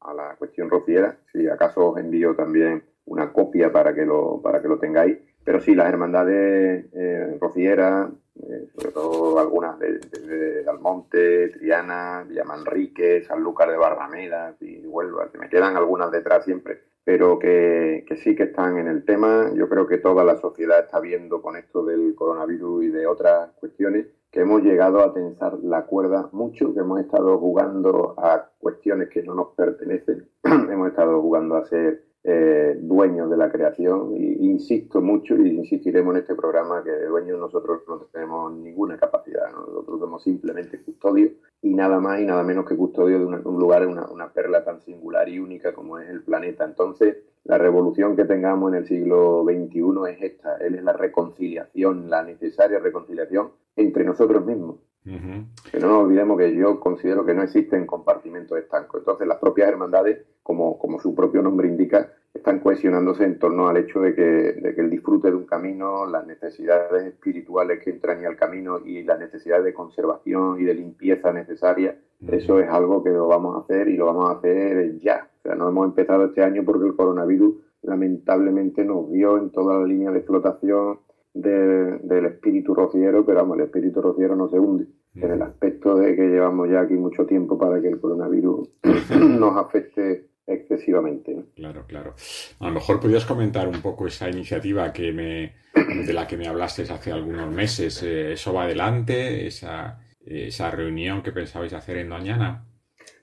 [0.00, 1.18] a, la cuestión rociera.
[1.32, 5.18] Si acaso os envío también una copia para que lo, para que lo tengáis.
[5.42, 13.24] Pero sí, las hermandades eh, rocieras, eh, sobre todo algunas de, de, Almonte, Triana, Villamanrique,
[13.24, 18.36] Sanlúcar de Barrameda y Huelva, que me quedan algunas detrás siempre, pero que, que, sí
[18.36, 19.50] que están en el tema.
[19.54, 23.50] Yo creo que toda la sociedad está viendo con esto del coronavirus y de otras
[23.58, 29.08] cuestiones que hemos llegado a tensar la cuerda mucho, que hemos estado jugando a cuestiones
[29.08, 34.16] que no nos pertenecen, hemos estado jugando a ser eh, dueños de la creación.
[34.16, 39.50] Y, insisto mucho y insistiremos en este programa que dueños nosotros no tenemos ninguna capacidad.
[39.52, 43.86] Nosotros somos simplemente custodios y nada más y nada menos que custodio de un lugar,
[43.86, 46.64] una, una perla tan singular y única como es el planeta.
[46.64, 52.22] Entonces, la revolución que tengamos en el siglo XXI es esta, es la reconciliación, la
[52.22, 54.76] necesaria reconciliación entre nosotros mismos.
[55.04, 59.00] Que no nos olvidemos que yo considero que no existen compartimentos estancos.
[59.00, 63.78] Entonces, las propias hermandades, como, como su propio nombre indica, están cohesionándose en torno al
[63.78, 68.18] hecho de que, de que, el disfrute de un camino, las necesidades espirituales que entran
[68.18, 73.02] en el camino y las necesidades de conservación y de limpieza necesaria, eso es algo
[73.02, 75.28] que lo vamos a hacer y lo vamos a hacer ya.
[75.38, 79.78] O sea, no hemos empezado este año porque el coronavirus lamentablemente nos dio en toda
[79.78, 80.20] la línea de
[81.32, 84.86] del espíritu rociero, pero vamos, el espíritu rociero no se hunde.
[85.14, 88.68] En el aspecto de que llevamos ya aquí mucho tiempo para que el coronavirus
[89.18, 91.46] nos afecte excesivamente.
[91.54, 92.14] Claro, claro.
[92.60, 95.54] A lo mejor podrías comentar un poco esa iniciativa que me,
[96.04, 98.02] de la que me hablaste hace algunos meses.
[98.02, 99.46] Eh, ¿Eso va adelante?
[99.46, 102.66] Esa, esa reunión que pensabais hacer en mañana?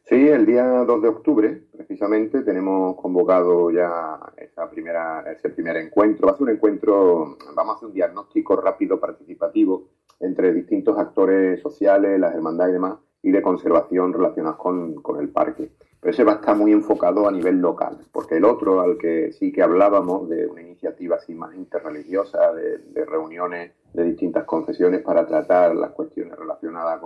[0.04, 6.28] Sí, el día 2 de octubre, precisamente, tenemos convocado ya esa primera, ese primer encuentro.
[6.28, 9.88] Va a ser un encuentro, vamos a hacer un diagnóstico rápido participativo
[10.20, 15.72] entre distintos actores sociales, las hermandades y demás, y de conservación relacionados con, el parque.
[16.02, 19.32] Pero ese va a estar muy enfocado a nivel local, porque el otro, al que
[19.32, 25.26] sí que hablábamos, de una iniciativa así más interreligiosa, de, reuniones de distintas confesiones para
[25.26, 27.00] tratar las cuestiones relacionadas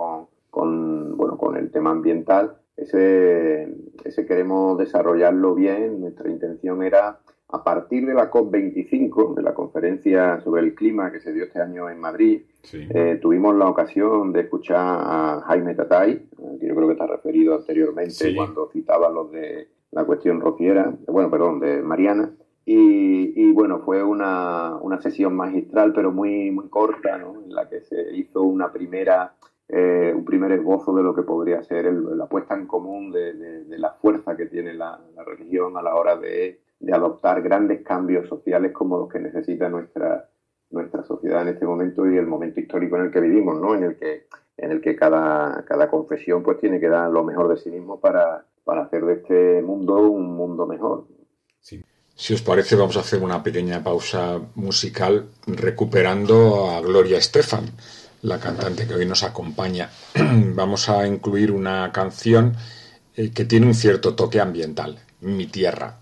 [0.50, 3.68] con, bueno, con el tema ambiental, ese,
[4.04, 6.00] ese queremos desarrollarlo bien.
[6.00, 11.20] Nuestra intención era, a partir de la COP25, de la conferencia sobre el clima que
[11.20, 12.86] se dio este año en Madrid, Sí.
[12.94, 16.28] eh, tuvimos la ocasión de escuchar a Jaime Tatay,
[16.60, 18.34] que yo creo que está referido anteriormente Sí.
[18.36, 22.30] cuando citaba los de la cuestión rociera, bueno, perdón, de Mariana.
[22.64, 27.42] Y, y, bueno, fue una, una sesión magistral, pero muy, muy corta, ¿no?
[27.44, 29.34] en la que se hizo una primera,
[29.74, 33.64] eh, un primer esbozo de lo que podría ser el- la puesta en común de,
[33.78, 38.28] la fuerza que tiene la, la religión a la hora de, de adoptar grandes cambios
[38.28, 40.28] sociales como los que necesita nuestra,
[40.70, 43.74] nuestra sociedad en este momento y el momento histórico en el que vivimos, ¿no?
[43.74, 44.26] En el que,
[44.58, 47.98] en el que cada, cada confesión pues tiene que dar lo mejor de sí mismo
[47.98, 51.06] para, para hacer de este mundo un mundo mejor.
[52.14, 57.64] Si os parece, vamos a hacer una pequeña pausa musical recuperando a Gloria Estefan,
[58.22, 59.90] la cantante que hoy nos acompaña.
[60.54, 62.56] Vamos a incluir una canción
[63.16, 65.98] eh, que tiene un cierto toque ambiental, Mi Tierra,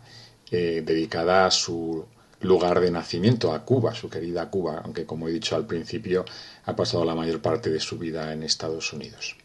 [0.50, 2.04] eh, dedicada a su
[2.40, 6.24] lugar de nacimiento, a Cuba, su querida Cuba, aunque como he dicho al principio,
[6.64, 9.37] ha pasado la mayor parte de su vida en Estados Unidos.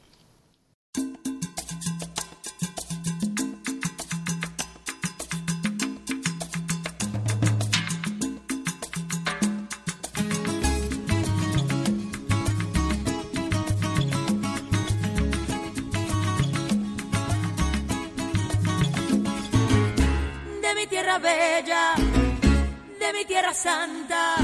[23.56, 24.36] Santa.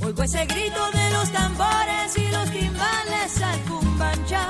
[0.00, 4.46] Oigo ese grito de los tambores y los timbales al cumbanchá.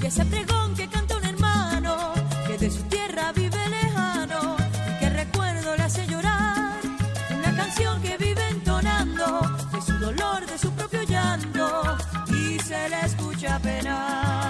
[0.00, 2.14] Y ese pregón que canta un hermano
[2.46, 4.56] que de su tierra vive lejano
[4.88, 6.80] y que recuerdo le hace llorar.
[7.38, 9.40] Una canción que vive entonando
[9.72, 11.96] de su dolor, de su propio llanto
[12.28, 14.41] y se le escucha penar.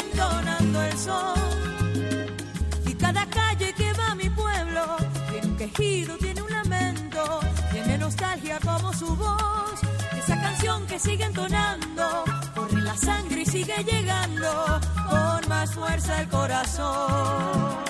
[0.00, 1.38] Entonando el sol.
[2.86, 4.96] Y cada calle que va a mi pueblo
[5.30, 7.40] tiene un quejido, tiene un lamento,
[7.72, 9.80] tiene nostalgia como su voz.
[10.16, 12.24] Esa canción que sigue entonando,
[12.54, 17.87] corre la sangre y sigue llegando con más fuerza el corazón.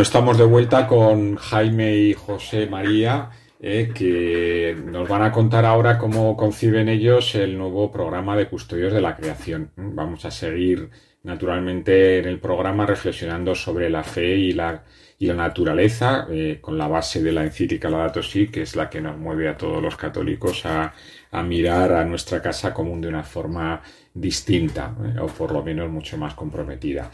[0.00, 3.28] Estamos de vuelta con Jaime y José María,
[3.60, 8.94] eh, que nos van a contar ahora cómo conciben ellos el nuevo programa de Custodios
[8.94, 9.72] de la Creación.
[9.76, 10.88] Vamos a seguir
[11.22, 14.84] naturalmente en el programa reflexionando sobre la fe y la,
[15.18, 18.88] y la naturaleza, eh, con la base de la encíclica Laudato Si, que es la
[18.88, 20.94] que nos mueve a todos los católicos a,
[21.30, 23.82] a mirar a nuestra casa común de una forma
[24.14, 27.10] distinta, eh, o por lo menos mucho más comprometida.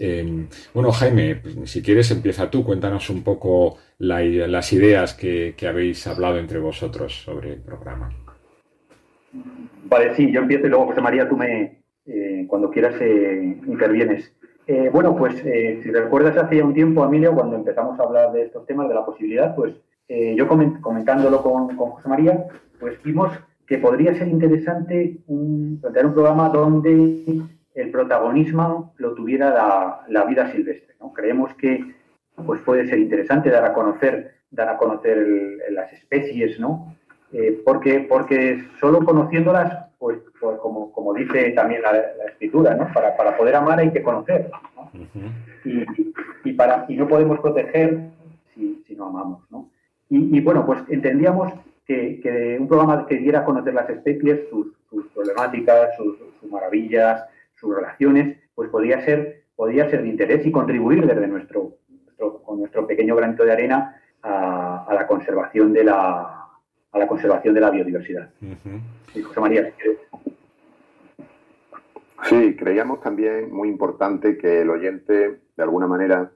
[0.00, 6.06] Eh, bueno, Jaime, si quieres empieza tú, cuéntanos un poco la- las ideas que, habéis
[6.06, 8.10] hablado entre vosotros sobre el programa.
[9.84, 14.32] Vale, sí, yo empiezo y luego, José María, tú me, eh, cuando quieras, eh, intervienes.
[14.66, 18.42] Eh, bueno, pues si recuerdas hace ya un tiempo, Emilio, cuando empezamos a hablar de
[18.42, 19.74] estos temas, de la posibilidad, pues
[20.08, 22.46] yo coment- comentándolo con, José María,
[22.80, 23.30] pues vimos
[23.66, 25.18] que podría ser interesante
[25.80, 27.42] plantear un programa donde
[27.74, 30.94] el protagonismo lo tuviera la, la vida silvestre.
[31.00, 31.12] ¿no?
[31.12, 31.94] Creemos que
[32.46, 36.94] pues puede ser interesante dar a conocer, dar a conocer el- las especies, ¿no?
[37.32, 42.90] Eh, porque, porque solo conociéndolas, pues, pues como, como dice también la, la escritura, ¿no?
[42.94, 44.90] Para, para poder amar hay que conocer, ¿no?
[45.64, 45.84] y,
[46.44, 47.98] y para, y no podemos proteger
[48.54, 49.68] si, si no amamos, ¿no?
[50.08, 51.52] Y, y, bueno, pues entendíamos
[51.86, 56.50] que, que un programa que diera a conocer las especies, sus, sus problemáticas, sus, sus
[56.50, 57.24] maravillas,
[57.58, 62.58] sus relaciones, pues podría ser, podría ser de interés y contribuir desde nuestro, nuestro- con
[62.60, 66.34] nuestro pequeño granito de arena a, a la conservación de la
[66.90, 68.30] a la conservación de la biodiversidad.
[69.14, 69.98] Y José María, si quieres.
[72.24, 76.30] Sí, creíamos también muy importante que el oyente, de alguna manera,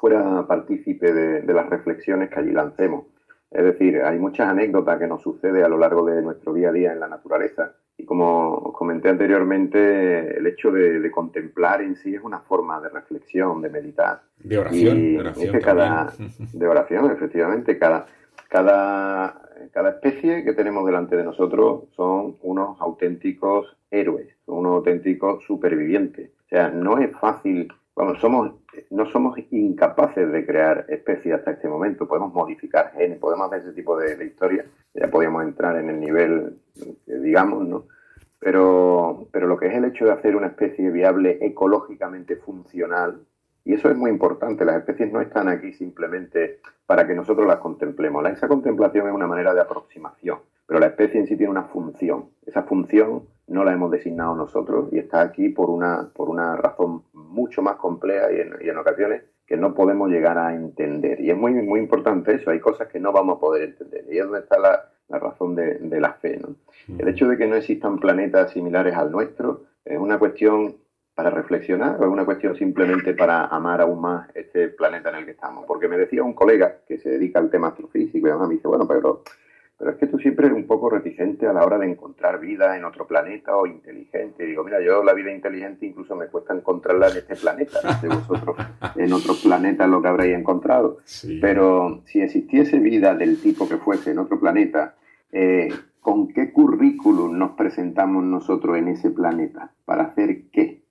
[0.00, 3.06] fuera partícipe de, de las reflexiones que allí lancemos.
[3.50, 6.72] Es decir, hay muchas anécdotas que nos sucede a lo largo de nuestro día a
[6.72, 7.74] día en la naturaleza.
[7.98, 12.80] Y como os comenté anteriormente, el hecho de, de contemplar en sí es una forma
[12.80, 14.20] de reflexión, de meditar.
[14.38, 16.12] De oración, Y de oración es que cada,
[16.52, 18.06] de oración, efectivamente, cada,
[18.48, 19.40] cada,
[19.72, 26.30] cada especie que tenemos delante de nosotros son unos auténticos héroes, son unos auténticos supervivientes.
[26.46, 28.52] O sea, no es fácil, vamos, somos,
[28.90, 32.06] no somos incapaces de crear especies hasta este momento.
[32.08, 34.66] Podemos modificar genes, podemos hacer ese tipo de, de historias.
[34.94, 36.58] Ya podríamos entrar en el nivel,
[37.06, 37.84] digamos, ¿no?
[38.38, 43.20] Pero, pero lo que es el hecho de hacer una especie viable ecológicamente funcional,
[43.64, 47.56] y eso es muy importante, las especies no están aquí simplemente para que nosotros las
[47.56, 48.24] contemplemos.
[48.28, 52.26] Esa contemplación es una manera de aproximación, pero la especie en sí tiene una función.
[52.46, 57.02] Esa función no la hemos designado nosotros y está aquí por una, por una razón
[57.36, 61.20] mucho más compleja y en, y en ocasiones que no podemos llegar a entender.
[61.20, 64.04] Y es muy, muy importante eso, hay cosas que no vamos a poder entender.
[64.10, 66.38] Y es donde está la, la razón de, de la fe.
[66.38, 66.56] ¿no?
[66.98, 70.76] El hecho de que no existan planetas similares al nuestro es una cuestión
[71.14, 75.24] para reflexionar o es una cuestión simplemente para amar aún más este planeta en el
[75.24, 75.64] que estamos.
[75.66, 78.68] Porque me decía un colega que se dedica al tema astrofísico y además me dice,
[78.68, 79.22] bueno, pero,
[79.78, 82.76] pero es que tú siempre eres un poco reticente a la hora de encontrar vida
[82.76, 84.44] en otro planeta o inteligente.
[84.44, 87.80] Y digo, mira, yo la vida inteligente incluso me cuesta encontrarla en este planeta.
[87.84, 88.56] No sé vosotros
[88.96, 90.98] en otros planetas lo que habréis encontrado.
[91.04, 91.38] Sí.
[91.42, 94.94] Pero si existiese vida del tipo que fuese en otro planeta,
[95.30, 95.68] eh,
[96.00, 99.72] ¿con qué currículum nos presentamos nosotros en ese planeta?
[99.84, 100.84] ¿Para hacer qué?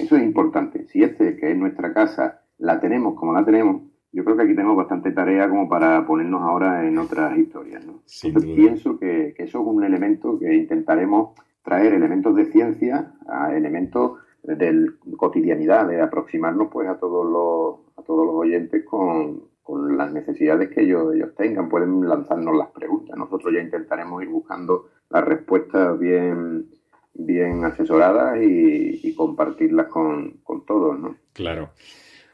[0.00, 0.86] Eso es importante.
[0.88, 3.82] Si este, que es nuestra casa, la tenemos como la tenemos,
[4.12, 7.84] yo creo que aquí tenemos bastante tarea como para ponernos ahora en otras historias.
[7.84, 8.02] ¿no?
[8.22, 11.30] Entonces, pienso que, que eso es un elemento que intentaremos
[11.62, 18.02] traer elementos de ciencia a elementos de cotidianidad, de aproximarnos pues a todos los, a
[18.02, 21.68] todos los oyentes con, con las necesidades que ellos, ellos tengan.
[21.68, 23.16] Pueden lanzarnos las preguntas.
[23.16, 26.66] Nosotros ya intentaremos ir buscando las respuestas bien,
[27.14, 31.16] bien asesoradas y, y compartirlas con, con todos, ¿no?
[31.32, 31.70] Claro.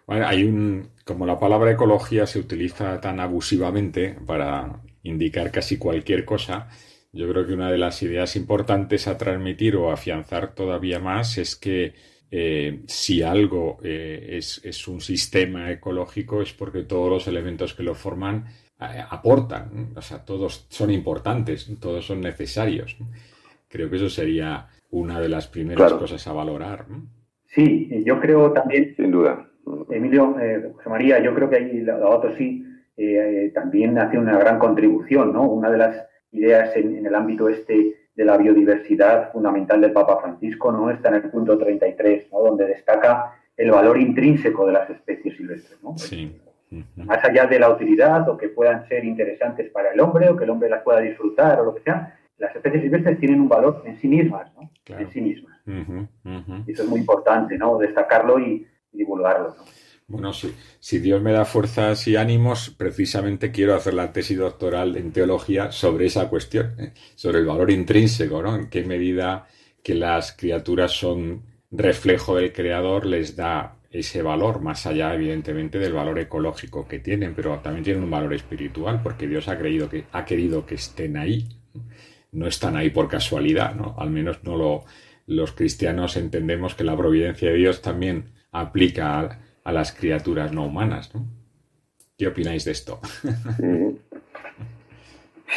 [0.08, 6.24] Bueno, hay un, como la palabra ecología se utiliza tan abusivamente para indicar casi cualquier
[6.24, 6.70] cosa,
[7.12, 11.56] yo creo que una de las ideas importantes a transmitir o afianzar todavía más es
[11.56, 11.92] que
[12.30, 17.82] eh, si algo eh, es, es un sistema ecológico es porque todos los elementos que
[17.82, 18.46] lo forman
[18.80, 19.98] eh, aportan, ¿no?
[19.98, 22.96] o sea, todos son importantes, todos son necesarios.
[23.68, 25.98] Creo que eso sería una de las primeras Claro.
[25.98, 26.88] cosas a valorar.
[26.88, 27.06] ¿no?
[27.44, 29.47] Sí, yo creo también, Sin duda.
[29.90, 32.64] Emilio, eh, José María, yo creo que ahí la, la OTO sí
[32.96, 35.42] eh, eh, también hace una gran contribución, ¿no?
[35.42, 40.20] Una de las ideas en, en el ámbito este de la biodiversidad fundamental del Papa
[40.20, 40.90] Francisco, ¿no?
[40.90, 42.40] Está en el punto 33, ¿no?
[42.40, 45.96] Donde destaca el valor intrínseco de las especies silvestres, ¿no?
[45.96, 46.40] Sí.
[46.96, 50.44] Más allá de la utilidad o que puedan ser interesantes para el hombre o que
[50.44, 53.82] el hombre las pueda disfrutar o lo que sea, las especies silvestres tienen un valor
[53.86, 54.70] en sí mismas, ¿no?
[54.84, 55.02] Claro.
[55.02, 55.56] En sí mismas.
[56.66, 57.78] Eso es muy importante, ¿no?
[57.78, 58.66] Destacarlo y
[58.98, 59.64] divulgarlo, ¿no?
[60.10, 64.96] Bueno, si, si Dios me da fuerzas y ánimos, precisamente quiero hacer la tesis doctoral
[64.96, 66.94] en teología sobre esa cuestión, ¿eh?
[67.14, 68.56] sobre el valor intrínseco, ¿no?
[68.56, 69.46] En qué medida
[69.82, 75.92] que las criaturas son reflejo del creador les da ese valor, más allá, evidentemente, del
[75.92, 80.06] valor ecológico que tienen, pero también tienen un valor espiritual, porque Dios ha, creído que,
[80.12, 81.48] ha querido que estén ahí.
[82.32, 83.94] No están ahí por casualidad, ¿no?
[83.98, 84.84] Al menos no lo,
[85.26, 90.66] los cristianos entendemos que la providencia de Dios también aplica a, a las criaturas no
[90.66, 91.24] humanas, ¿no?
[92.16, 92.98] ¿Qué opináis de esto?
[93.58, 94.00] Sí.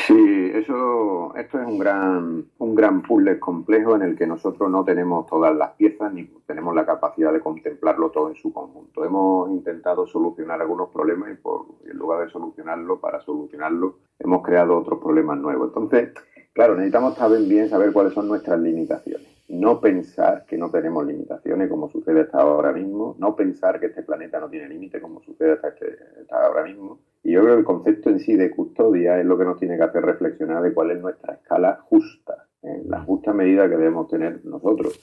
[0.07, 4.85] Sí, eso, esto es un gran, un gran puzzle complejo en el que nosotros no
[4.85, 9.03] tenemos todas las piezas ni tenemos la capacidad de contemplarlo todo en su conjunto.
[9.03, 14.77] Hemos intentado solucionar algunos problemas y, por, en lugar de solucionarlo, para solucionarlo, hemos creado
[14.77, 15.67] otros problemas nuevos.
[15.67, 16.13] Entonces,
[16.53, 19.20] claro, necesitamos saber bien saber cuáles son nuestras limitaciones.
[19.51, 24.01] No pensar que no tenemos limitaciones como sucede hasta ahora mismo, no pensar que este
[24.01, 26.99] planeta no tiene límite como sucede hasta, este, hasta ahora mismo.
[27.21, 29.75] Y yo creo que el concepto en sí de custodia es lo que nos tiene
[29.75, 32.81] que hacer reflexionar de cuál es nuestra escala justa, ¿eh?
[32.85, 34.97] la justa medida que debemos tener nosotros.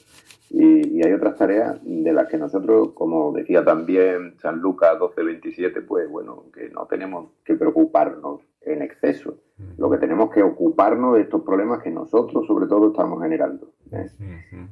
[0.49, 5.85] Y, y, hay otras tareas de las que nosotros, como decía también San Lucas 12:27,
[5.85, 9.37] pues bueno, que no tenemos que preocuparnos en exceso.
[9.77, 13.73] Lo que tenemos que ocuparnos de estos problemas que nosotros, sobre todo, estamos generando.
[13.91, 14.09] ¿eh?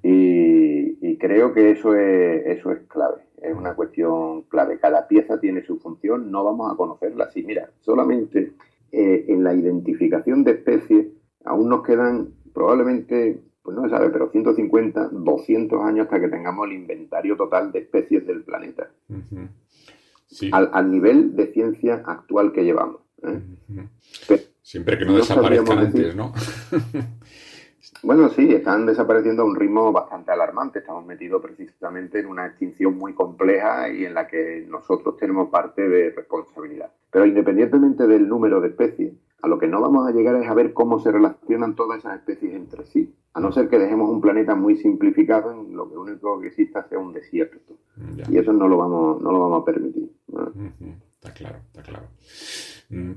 [0.02, 4.80] Y, y, creo que eso es, eso es clave, es una cuestión clave.
[4.80, 7.44] Cada pieza tiene su función, no vamos a conocerla así.
[7.44, 8.54] Mira, solamente
[8.92, 11.08] eh, en la identificación de especies
[11.44, 16.68] aún nos quedan probablemente pues no se sabe, pero 150, 200 años hasta que tengamos
[16.68, 18.90] el inventario total de especies del planeta.
[20.28, 20.50] Sí.
[20.54, 23.02] al, al, nivel de ciencia actual que llevamos.
[24.62, 26.34] Siempre que no, no desaparezcan antes, ¿no?
[28.04, 30.80] bueno, sí, están desapareciendo a un ritmo bastante alarmante.
[30.80, 35.88] Estamos metidos precisamente en una extinción muy compleja y en la que nosotros tenemos parte
[35.88, 36.92] de responsabilidad.
[37.12, 40.54] Pero independientemente del número de especies, a lo que no vamos a llegar es a
[40.54, 43.16] ver cómo se relacionan todas esas especies entre sí.
[43.34, 46.88] A no ser que dejemos un planeta muy simplificado en lo que único que exista
[46.90, 47.78] sea un desierto.
[48.16, 48.26] Ya.
[48.30, 50.12] Y eso no lo vamos, no lo vamos a permitir.
[51.16, 52.08] Está claro, está claro.
[52.90, 53.12] Mm.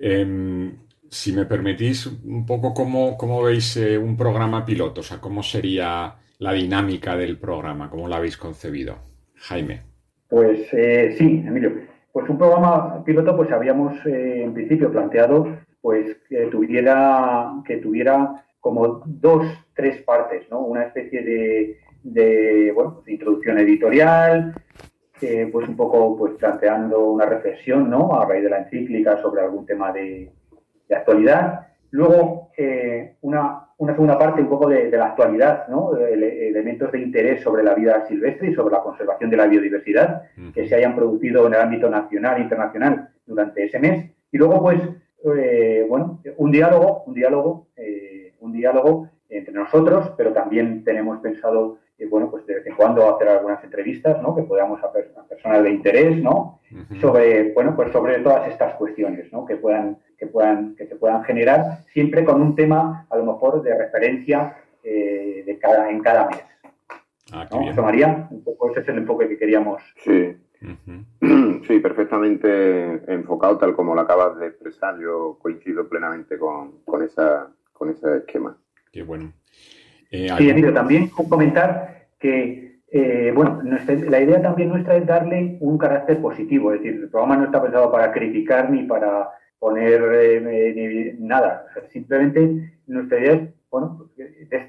[0.00, 0.72] Eh,
[1.10, 5.42] si me permitís, un poco cómo, cómo veis eh, un programa piloto, o sea, cómo
[5.42, 8.96] sería la dinámica del programa, cómo lo habéis concebido.
[9.34, 9.82] Jaime.
[10.28, 11.72] Pues eh, sí, Emilio.
[12.12, 18.44] Pues un programa piloto, pues habíamos eh, en principio planteado pues que tuviera, que tuviera
[18.60, 20.60] como dos, tres partes, ¿no?
[20.60, 24.54] Una especie de, de bueno, de introducción editorial,
[25.22, 28.14] eh, pues un poco pues planteando una reflexión, ¿no?
[28.14, 30.30] A raíz de la encíclica sobre algún tema de,
[30.88, 31.66] de actualidad.
[31.90, 35.96] Luego, eh, una, una, segunda parte un poco de, de la actualidad, ¿no?
[35.96, 40.22] Ele elementos de interés sobre la vida silvestre y sobre la conservación de la biodiversidad
[40.54, 44.10] que se hayan producido en el ámbito nacional e internacional durante ese mes.
[44.30, 44.80] Y luego, pues,
[45.36, 51.78] eh, bueno, un diálogo, un diálogo, eh, un diálogo entre nosotros, pero también tenemos pensado,
[52.00, 54.34] eh, bueno, pues de vez en cuando hacer algunas entrevistas, ¿no?
[54.34, 56.60] Que podamos hacer a personas de interés, ¿no?
[56.72, 57.00] Uh -huh.
[57.00, 59.44] Sobre, bueno, pues sobre todas estas cuestiones, ¿no?
[59.44, 63.62] Que puedan, que puedan, que se puedan generar, siempre con un tema, a lo mejor,
[63.62, 66.44] de referencia eh, de cada, en cada mes.
[67.32, 67.46] Ah,
[67.76, 69.82] María, un poco ese es el enfoque que queríamos.
[70.02, 70.36] Sí.
[70.62, 70.76] Uh
[71.20, 71.66] -huh.
[71.66, 74.98] Sí, perfectamente enfocado tal como lo acabas de expresar.
[74.98, 78.56] Yo coincido plenamente con, con, esa, con ese esquema.
[78.92, 79.32] Qué bueno.
[80.10, 85.56] Eh, sí, Emilio, también comentar que, eh, bueno, nuestra, la idea también nuestra es darle
[85.60, 89.30] un carácter positivo, es decir, el programa no está pensado para criticar ni para
[89.60, 94.08] poner eh, ni, nada, simplemente nuestra idea es, bueno,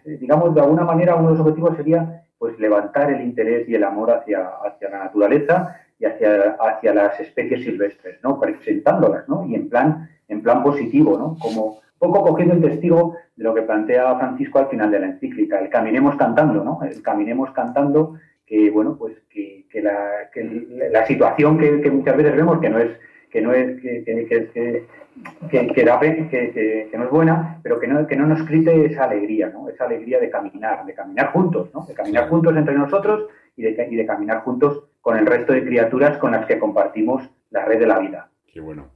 [0.05, 3.83] digamos, de alguna manera uno de los objetivos sería pues levantar el interés y el
[3.83, 8.39] amor hacia, hacia la naturaleza y hacia, hacia las especies silvestres, ¿no?
[8.39, 9.45] Presentándolas, ¿no?
[9.47, 11.37] Y en plan, en plan positivo, ¿no?
[11.39, 15.59] Como poco cogiendo el testigo de lo que plantea Francisco al final de la encíclica,
[15.59, 16.79] el caminemos cantando, ¿no?
[16.81, 20.43] El caminemos cantando que, bueno, pues que, que, la, que
[20.91, 22.89] la, situación que, que, muchas veces vemos que no es
[23.29, 28.15] que no es que, que, que, da, que, no es buena, pero que no, que
[28.15, 29.69] no nos quite esa alegría, ¿no?
[29.69, 31.85] Esa alegría de caminar, de caminar juntos, ¿no?
[31.85, 35.63] De caminar juntos entre nosotros y de, y de caminar juntos con el resto de
[35.63, 38.29] criaturas con las que compartimos la red de la vida.
[38.51, 38.87] Qué bueno.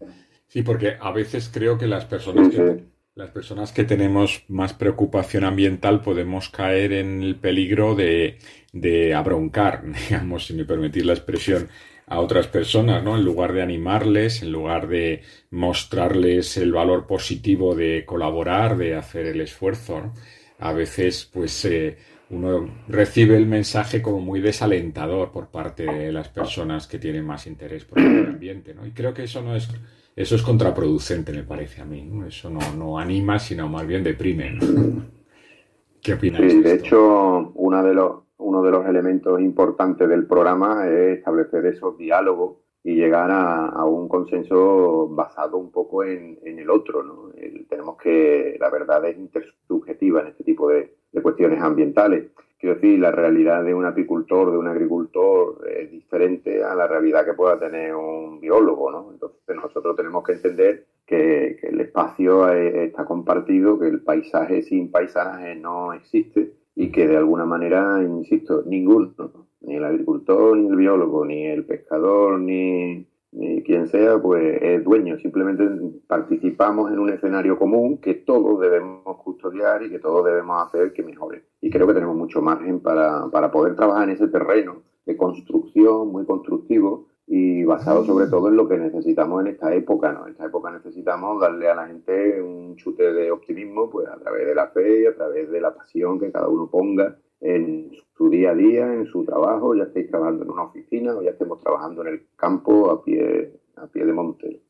[0.48, 5.46] Sí, porque a veces creo que las personas que, las personas que tenemos más preocupación
[5.46, 8.40] ambiental podemos caer en el peligro de,
[8.74, 11.70] de abroncar, digamos, si me permitís la expresión,
[12.08, 13.18] a otras personas, ¿no?
[13.18, 19.26] En lugar de animarles, en lugar de mostrarles el valor positivo de colaborar, de hacer
[19.26, 20.14] el esfuerzo, ¿no?
[20.60, 21.98] A veces, pues, eh,
[22.30, 27.48] uno recibe el mensaje como muy desalentador por parte de las personas que tienen más
[27.48, 28.86] interés por el medio ambiente, ¿no?
[28.86, 29.68] Y creo que eso no es,
[30.16, 32.26] eso es contraproducente, me parece a mí, ¿no?
[32.26, 34.52] Eso no, no anima, sino más bien deprime.
[34.52, 34.62] ¿no?
[36.02, 36.54] ¿Qué opináis?
[36.54, 41.18] Sí, de de hecho, una de los, uno de los elementos importantes del programa es
[41.18, 46.70] establecer esos diálogos y llegar a, a un consenso basado un poco en, en el
[46.70, 47.04] otro.
[47.04, 47.32] ¿no?
[47.36, 52.32] El- tenemos que, la verdad es intersubjetiva en este tipo de, de cuestiones ambientales.
[52.66, 57.24] Quiero decir, la realidad de un apicultor, de un agricultor, es diferente a la realidad
[57.24, 58.90] que pueda tener un biólogo.
[58.90, 59.12] ¿no?
[59.12, 64.90] Entonces, nosotros tenemos que entender que, que el espacio está compartido, que el paisaje sin
[64.90, 69.14] paisaje no existe y que de alguna manera, insisto, ninguno,
[69.62, 73.06] ni el agricultor, ni el biólogo, ni el pescador, ni,
[73.36, 75.18] ni quien sea, pues es dueño.
[75.20, 75.64] Simplemente
[76.08, 81.04] participamos en un escenario común que todos debemos custodiar y que todos debemos hacer que
[81.04, 81.44] mejore.
[81.62, 86.12] Y creo que tenemos mucho margen para, para poder trabajar en ese terreno de construcción
[86.12, 90.28] muy constructivo y basado sobre todo en lo que necesitamos en esta época, ¿no?
[90.28, 94.46] En esta época necesitamos darle a la gente un chute de optimismo, pues a través
[94.46, 98.30] de la fe y a través de la pasión que cada uno ponga en su
[98.30, 101.60] día a día, en su trabajo, ya estéis trabajando en una oficina o ya estemos
[101.60, 104.62] trabajando en el campo a pie, a pie de monte.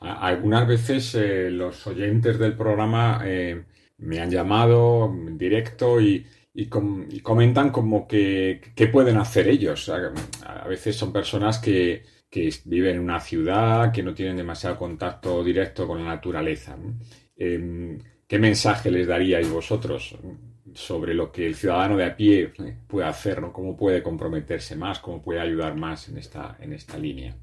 [0.00, 3.64] Algunas veces eh, los oyentes del programa eh,
[3.98, 6.24] me han llamado directo y,
[6.54, 9.88] y com- comentan como que qué pueden hacer ellos.
[9.90, 15.44] A, veces son personas que, que viven en una ciudad, que no tienen demasiado contacto
[15.44, 16.78] directo con la naturaleza.
[17.36, 20.16] Em, ¿qué mensaje les daríais vosotros
[20.74, 23.52] sobre lo que el ciudadano de a pie eh, puede hacer, ¿no?
[23.52, 25.00] ¿Cómo puede comprometerse más?
[25.00, 27.34] ¿Cómo puede ayudar más en esta, en esta línea?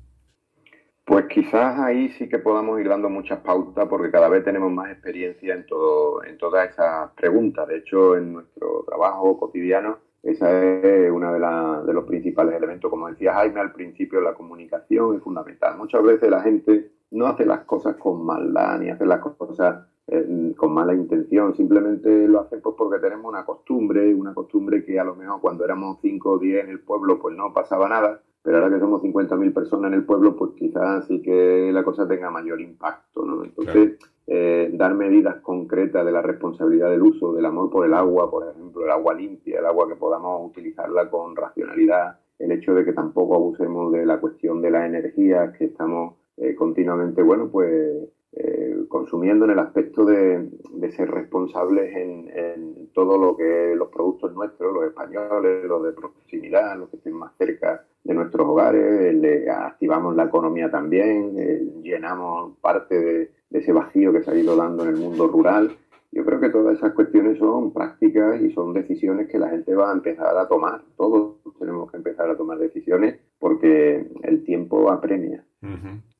[1.05, 4.91] Pues quizás ahí sí que podamos ir dando muchas pautas porque cada vez tenemos más
[4.91, 7.65] experiencia en, todo, en todas esas preguntas.
[7.67, 12.91] De hecho, en nuestro trabajo cotidiano, esa es una de, de los principales elementos.
[12.91, 15.77] Como decía Jaime al principio, la comunicación es fundamental.
[15.77, 20.53] Muchas veces la gente no hace las cosas con maldad ni hace las cosas eh,
[20.55, 25.03] con mala intención, simplemente lo hacen pues porque tenemos una costumbre, una costumbre que a
[25.03, 28.57] lo mejor cuando éramos 5 o 10 en el pueblo pues no pasaba nada, pero
[28.57, 32.31] ahora que somos 50.000 personas en el pueblo pues quizás sí que la cosa tenga
[32.31, 33.43] mayor impacto, ¿no?
[33.43, 33.97] Entonces,
[34.27, 38.47] eh, dar medidas concretas de la responsabilidad del uso, del amor por el agua, por
[38.47, 42.93] ejemplo, el agua limpia, el agua que podamos utilizarla con racionalidad, el hecho de que
[42.93, 48.85] tampoco abusemos de la cuestión de la energía, que estamos eh, continuamente, bueno, pues eh,
[48.89, 50.49] consumiendo en el aspecto de,
[50.91, 56.89] ser responsables en, todo lo que los productos nuestros, los españoles, los de proximidad, los
[56.89, 62.99] que estén más cerca de nuestros hogares, le activamos la economía también, eh, llenamos parte
[62.99, 65.77] de, ese vacío que se ha ido dando en el mundo rural.
[66.11, 69.91] Yo creo que todas esas cuestiones son prácticas y son decisiones que la gente va
[69.91, 70.81] a empezar a tomar.
[70.95, 75.45] Todos tenemos que empezar a tomar decisiones porque el tiempo apremia.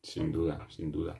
[0.02, 1.16] Sin duda, sin duda.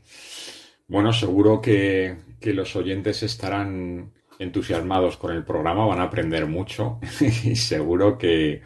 [0.88, 7.00] Bueno, seguro que, que los oyentes estarán entusiasmados con el programa, van a aprender mucho
[7.22, 8.62] y seguro que,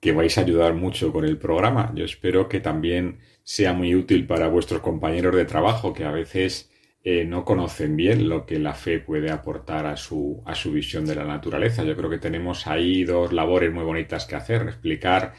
[0.00, 1.92] que vais a ayudar mucho con el programa.
[1.94, 6.70] Yo espero que también sea muy útil para vuestros compañeros de trabajo que a veces
[7.04, 11.06] eh, no conocen bien lo que la fe puede aportar a su, a su visión
[11.06, 11.84] de la naturaleza.
[11.84, 14.62] Yo creo que tenemos ahí dos labores muy bonitas que hacer.
[14.62, 15.34] Explicar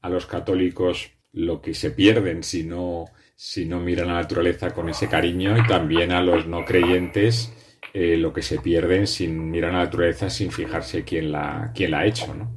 [0.00, 4.72] a los católicos lo que se pierden si no, si no miran a la naturaleza
[4.72, 7.52] con ese cariño y también a los no creyentes
[7.94, 11.90] eh, lo que se pierden sin mirar a la naturaleza sin fijarse quién la, quién
[11.90, 12.50] la ha hecho, ¿no?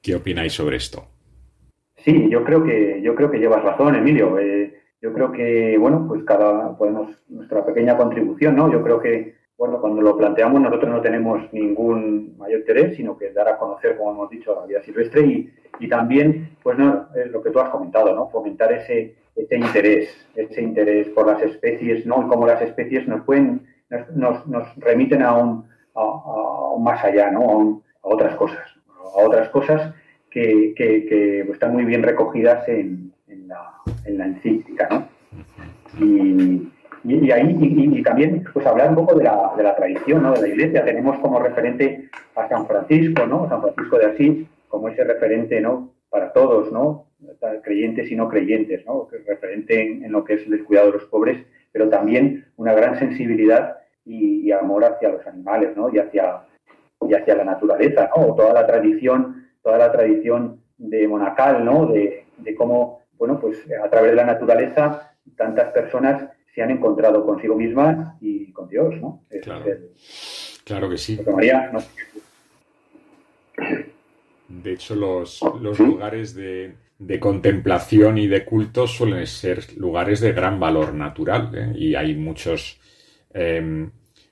[0.00, 1.04] ¿Qué opináis sobre esto?
[1.96, 4.38] Sí, yo creo que yo creo que llevas razón, Emilio.
[4.38, 8.72] Eh, yo creo que bueno, pues cada podemos nuestra pequeña contribución, ¿no?
[8.72, 13.32] Yo creo que bueno, cuando lo planteamos nosotros no tenemos ningún mayor interés, sino que
[13.32, 15.50] dar a conocer, como hemos dicho, la vida silvestre y,
[15.80, 18.28] y también, pues no, lo que tú has comentado, ¿no?
[18.28, 22.22] Fomentar ese, ese interés, ese interés por las especies, ¿no?
[22.24, 27.02] Y cómo las especies nos pueden, nos, nos, nos remiten a un, a un más
[27.02, 27.40] allá, ¿no?
[27.50, 28.60] A, un- a otras cosas,
[29.16, 29.94] a otras cosas
[30.30, 33.70] que, que, que están muy bien recogidas en, en la,
[34.04, 35.08] en la encíclica, ¿no?
[36.04, 36.70] Y,
[37.06, 40.32] y, ahí y, también pues hablar un poco de la, de la tradición ¿no?
[40.32, 40.84] de la iglesia.
[40.84, 45.90] Tenemos como referente a San Francisco no San Francisco de Asís como ese referente no
[46.10, 47.06] para todos no
[47.62, 51.44] creyentes y no creyentes no referente en, lo que es el cuidado de los pobres
[51.72, 56.42] pero también una gran sensibilidad y, y amor hacia los animales no y hacia
[57.08, 62.24] y hacia la naturaleza no toda la tradición toda la tradición de monacal no de,
[62.38, 66.24] de cómo bueno pues a través de la naturaleza tantas personas
[66.56, 69.22] se han encontrado consigo mismas y con Dios, ¿no?
[69.42, 69.66] Claro.
[69.66, 69.90] el-
[70.64, 71.20] Claro que sí.
[71.32, 71.78] María, no.
[74.48, 80.32] De hecho, los, los lugares de, de contemplación y de culto suelen ser lugares de
[80.32, 81.72] gran valor natural ¿eh?
[81.78, 82.80] y hay muchos,
[83.34, 83.88] eh,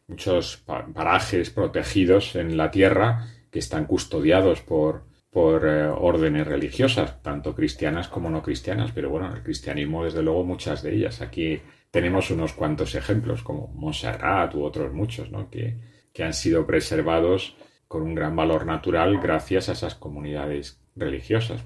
[0.08, 7.22] muchos pa- parajes protegidos en la tierra que están custodiados por, por eh, órdenes religiosas,
[7.22, 11.20] tanto cristianas como no cristianas, pero bueno, el cristianismo, desde luego, muchas de ellas.
[11.20, 11.60] Aquí
[11.94, 15.48] tenemos unos cuantos ejemplos, como Montserrat u otros muchos, ¿no?
[15.48, 15.76] que,
[16.12, 21.64] que han sido preservados con un gran valor natural gracias a esas comunidades religiosas.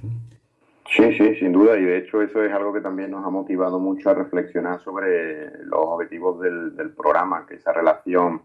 [0.94, 3.78] Sí, sí, sin duda, y de hecho eso es algo que también nos ha motivado
[3.78, 8.42] mucho a reflexionar sobre los objetivos del, del programa, que esa relación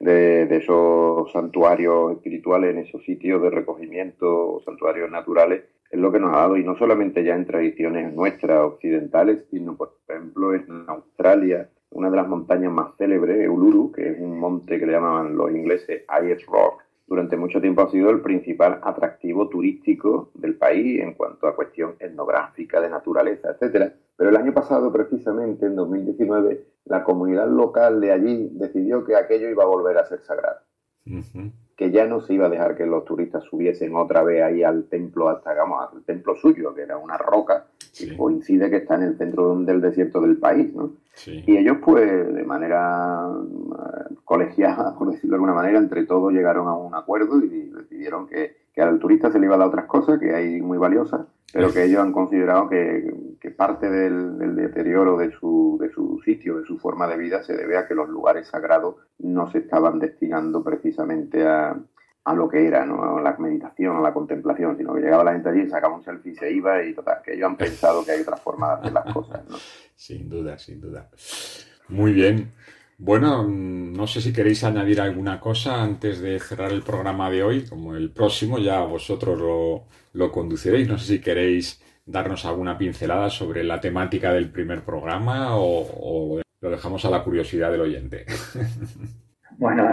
[0.00, 6.34] de, esos santuarios espirituales en esos sitios de recogimiento, santuarios naturales, es lo que nos
[6.34, 11.68] ha dado, y no solamente ya en tradiciones nuestras occidentales, sino por ejemplo en Australia,
[11.90, 15.50] una de las montañas más célebres, Uluru, que es un monte que le llamaban los
[15.50, 21.14] ingleses Ayers Rock, durante mucho tiempo ha sido el principal atractivo turístico del país en
[21.14, 23.92] cuanto a cuestión etnográfica, de naturaleza, etcétera.
[24.16, 29.50] Pero el año pasado, precisamente en 2019, la comunidad local de allí decidió que aquello
[29.50, 30.60] iba a volver a ser sagrado.
[31.80, 34.84] Que ya no se iba a dejar que los turistas subiesen otra vez ahí al
[34.84, 38.96] templo, hasta digamos, al templo suyo, que era una roca, Sí, y coincide que está
[38.96, 40.92] en el centro del desierto del país, ¿no?
[41.14, 41.42] sí.
[41.46, 46.68] Y ellos, pues, de manera eh, colegiada, por decirlo de alguna manera, entre todos llegaron
[46.68, 49.86] a un acuerdo y decidieron que, que al turista se le iba a dar otras
[49.86, 51.22] cosas, que hay muy valiosas,
[51.52, 56.20] pero que ellos han considerado que, que parte del, del deterioro de su, de su
[56.24, 59.58] sitio, de su forma de vida, se debe a que los lugares sagrados no se
[59.58, 61.76] estaban destinando precisamente a,
[62.24, 63.18] a lo que era, ¿no?
[63.18, 66.32] a la meditación, a la contemplación, sino que llegaba la gente allí, sacaba un selfie
[66.32, 68.92] y se iba y total, que ellos han pensado que hay otra forma de hacer
[68.92, 69.48] las cosas.
[69.48, 69.56] ¿no?
[69.96, 71.10] Sin duda, sin duda.
[71.88, 72.50] Muy bien.
[73.02, 77.64] Bueno, no sé si queréis añadir alguna cosa antes de cerrar el programa de hoy.
[77.66, 80.86] Como el próximo ya vosotros lo, lo conduciréis.
[80.86, 86.70] No sé si queréis darnos alguna pincelada sobre la temática del primer programa o, lo
[86.70, 88.26] dejamos a la curiosidad del oyente.
[89.58, 89.90] Bueno,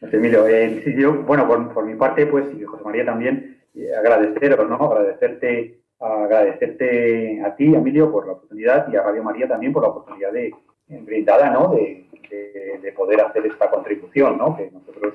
[0.00, 3.60] no sé, Emilio, eh, yo, bueno, por, por mi parte, pues, y José María también,
[3.74, 4.76] eh, agradeceros, ¿no?
[4.76, 9.90] Agradecerte, agradecerte a ti, Emilio, por la oportunidad y a Radio María también por la
[9.90, 10.54] oportunidad de,
[11.00, 11.74] brindada, ¿no?
[11.74, 14.56] De, de- de poder hacer esta contribución, ¿no?
[14.56, 15.14] Que nosotros,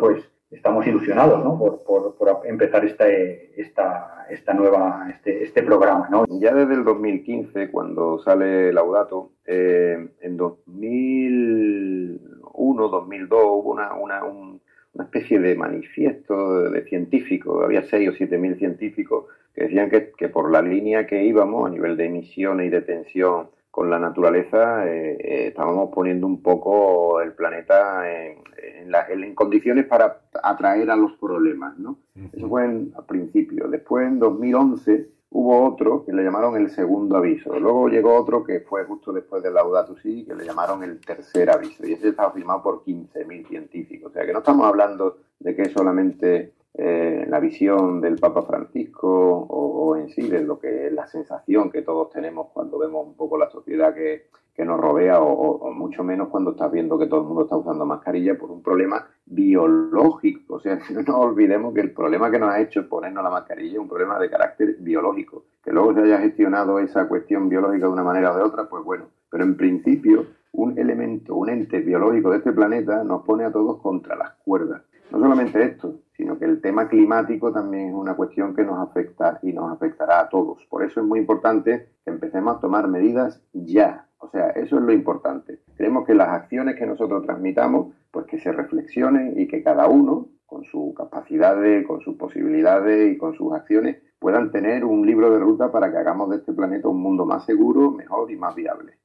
[0.00, 1.58] pues, estamos ilusionados, ¿no?
[1.58, 2.16] Por, por,
[2.46, 6.24] empezar esta, esta, esta nueva, este, este programa, ¿no?
[6.40, 14.60] Ya desde el 2015, cuando sale Laudato, eh, en 2001, 2002 hubo una, una, un-
[14.94, 19.24] una especie de manifiesto de, de científicos, había 6 o 7 mil científicos
[19.54, 22.82] que decían que, que por la línea que íbamos a nivel de emisiones y de
[22.82, 29.06] tensión con la naturaleza, eh, eh, estábamos poniendo un poco el planeta en, en la-
[29.08, 31.96] en condiciones para atraer a los problemas, ¿no?
[32.32, 33.66] Eso fue en, al principio.
[33.68, 37.58] Después, en 2011, hubo otro que le llamaron el segundo aviso.
[37.58, 41.50] Luego llegó otro que fue justo después del Laudato Si, que le llamaron el tercer
[41.50, 41.86] aviso.
[41.86, 44.10] Y ese estaba firmado por 15.000 científicos.
[44.10, 49.08] O sea, que no estamos hablando de que solamente eh, la visión del Papa Francisco
[49.10, 53.14] o, en sí de lo que es la sensación que todos tenemos cuando vemos un
[53.14, 56.98] poco la sociedad que, que nos rodea o, o- o mucho menos cuando estás viendo
[56.98, 60.54] que todo el mundo está usando mascarilla por un problema biológico.
[60.56, 63.74] O sea, no nos olvidemos que el problema que nos ha hecho ponernos la mascarilla
[63.74, 65.44] es un problema de carácter biológico.
[65.62, 68.82] Que luego se haya gestionado esa cuestión biológica de una manera o de otra, pues
[68.84, 69.06] bueno.
[69.30, 73.80] Pero en principio, un elemento, un ente biológico de este planeta nos pone a todos
[73.80, 74.82] contra las cuerdas.
[75.10, 79.38] No solamente esto, sino que el tema climático también es una cuestión que nos afecta
[79.42, 80.64] y nos afectará a todos.
[80.66, 84.06] Por eso es muy importante que empecemos a tomar medidas ya.
[84.18, 85.60] O sea, eso es lo importante.
[85.76, 90.28] Creemos que las acciones que nosotros transmitamos, pues que se reflexionen y que cada uno,
[90.46, 95.40] con sus capacidades, con sus posibilidades y con sus acciones, puedan tener un libro de
[95.40, 98.98] ruta para que hagamos de este planeta un mundo más seguro, mejor y más viable.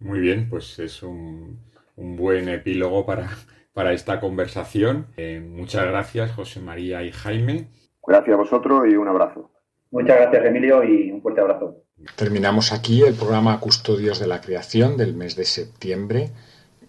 [0.00, 1.60] Muy bien, pues es un,
[1.96, 3.30] un buen epílogo para,
[3.74, 5.08] para esta conversación.
[5.16, 7.68] Eh, muchas gracias, José María y Jaime.
[8.06, 9.50] Gracias a vosotros y un abrazo.
[9.90, 11.84] Muchas gracias, Emilio, y un fuerte abrazo.
[12.16, 16.30] Terminamos aquí el programa Custodios de la Creación del mes de septiembre.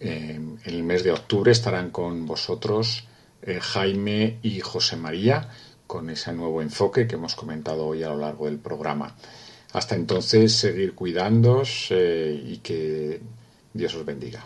[0.00, 3.08] Eh, en el mes de octubre estarán con vosotros
[3.42, 5.48] eh, Jaime y José María
[5.86, 9.14] con ese nuevo enfoque que hemos comentado hoy a lo largo del programa.
[9.72, 13.20] Hasta entonces, seguir cuidándoos eh, y que
[13.72, 14.44] Dios os bendiga.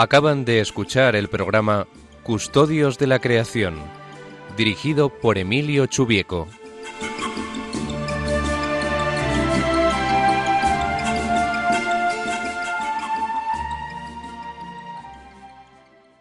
[0.00, 1.88] Acaban de escuchar el programa
[2.22, 3.74] Custodios de la Creación,
[4.56, 6.46] dirigido por Emilio Chubieco.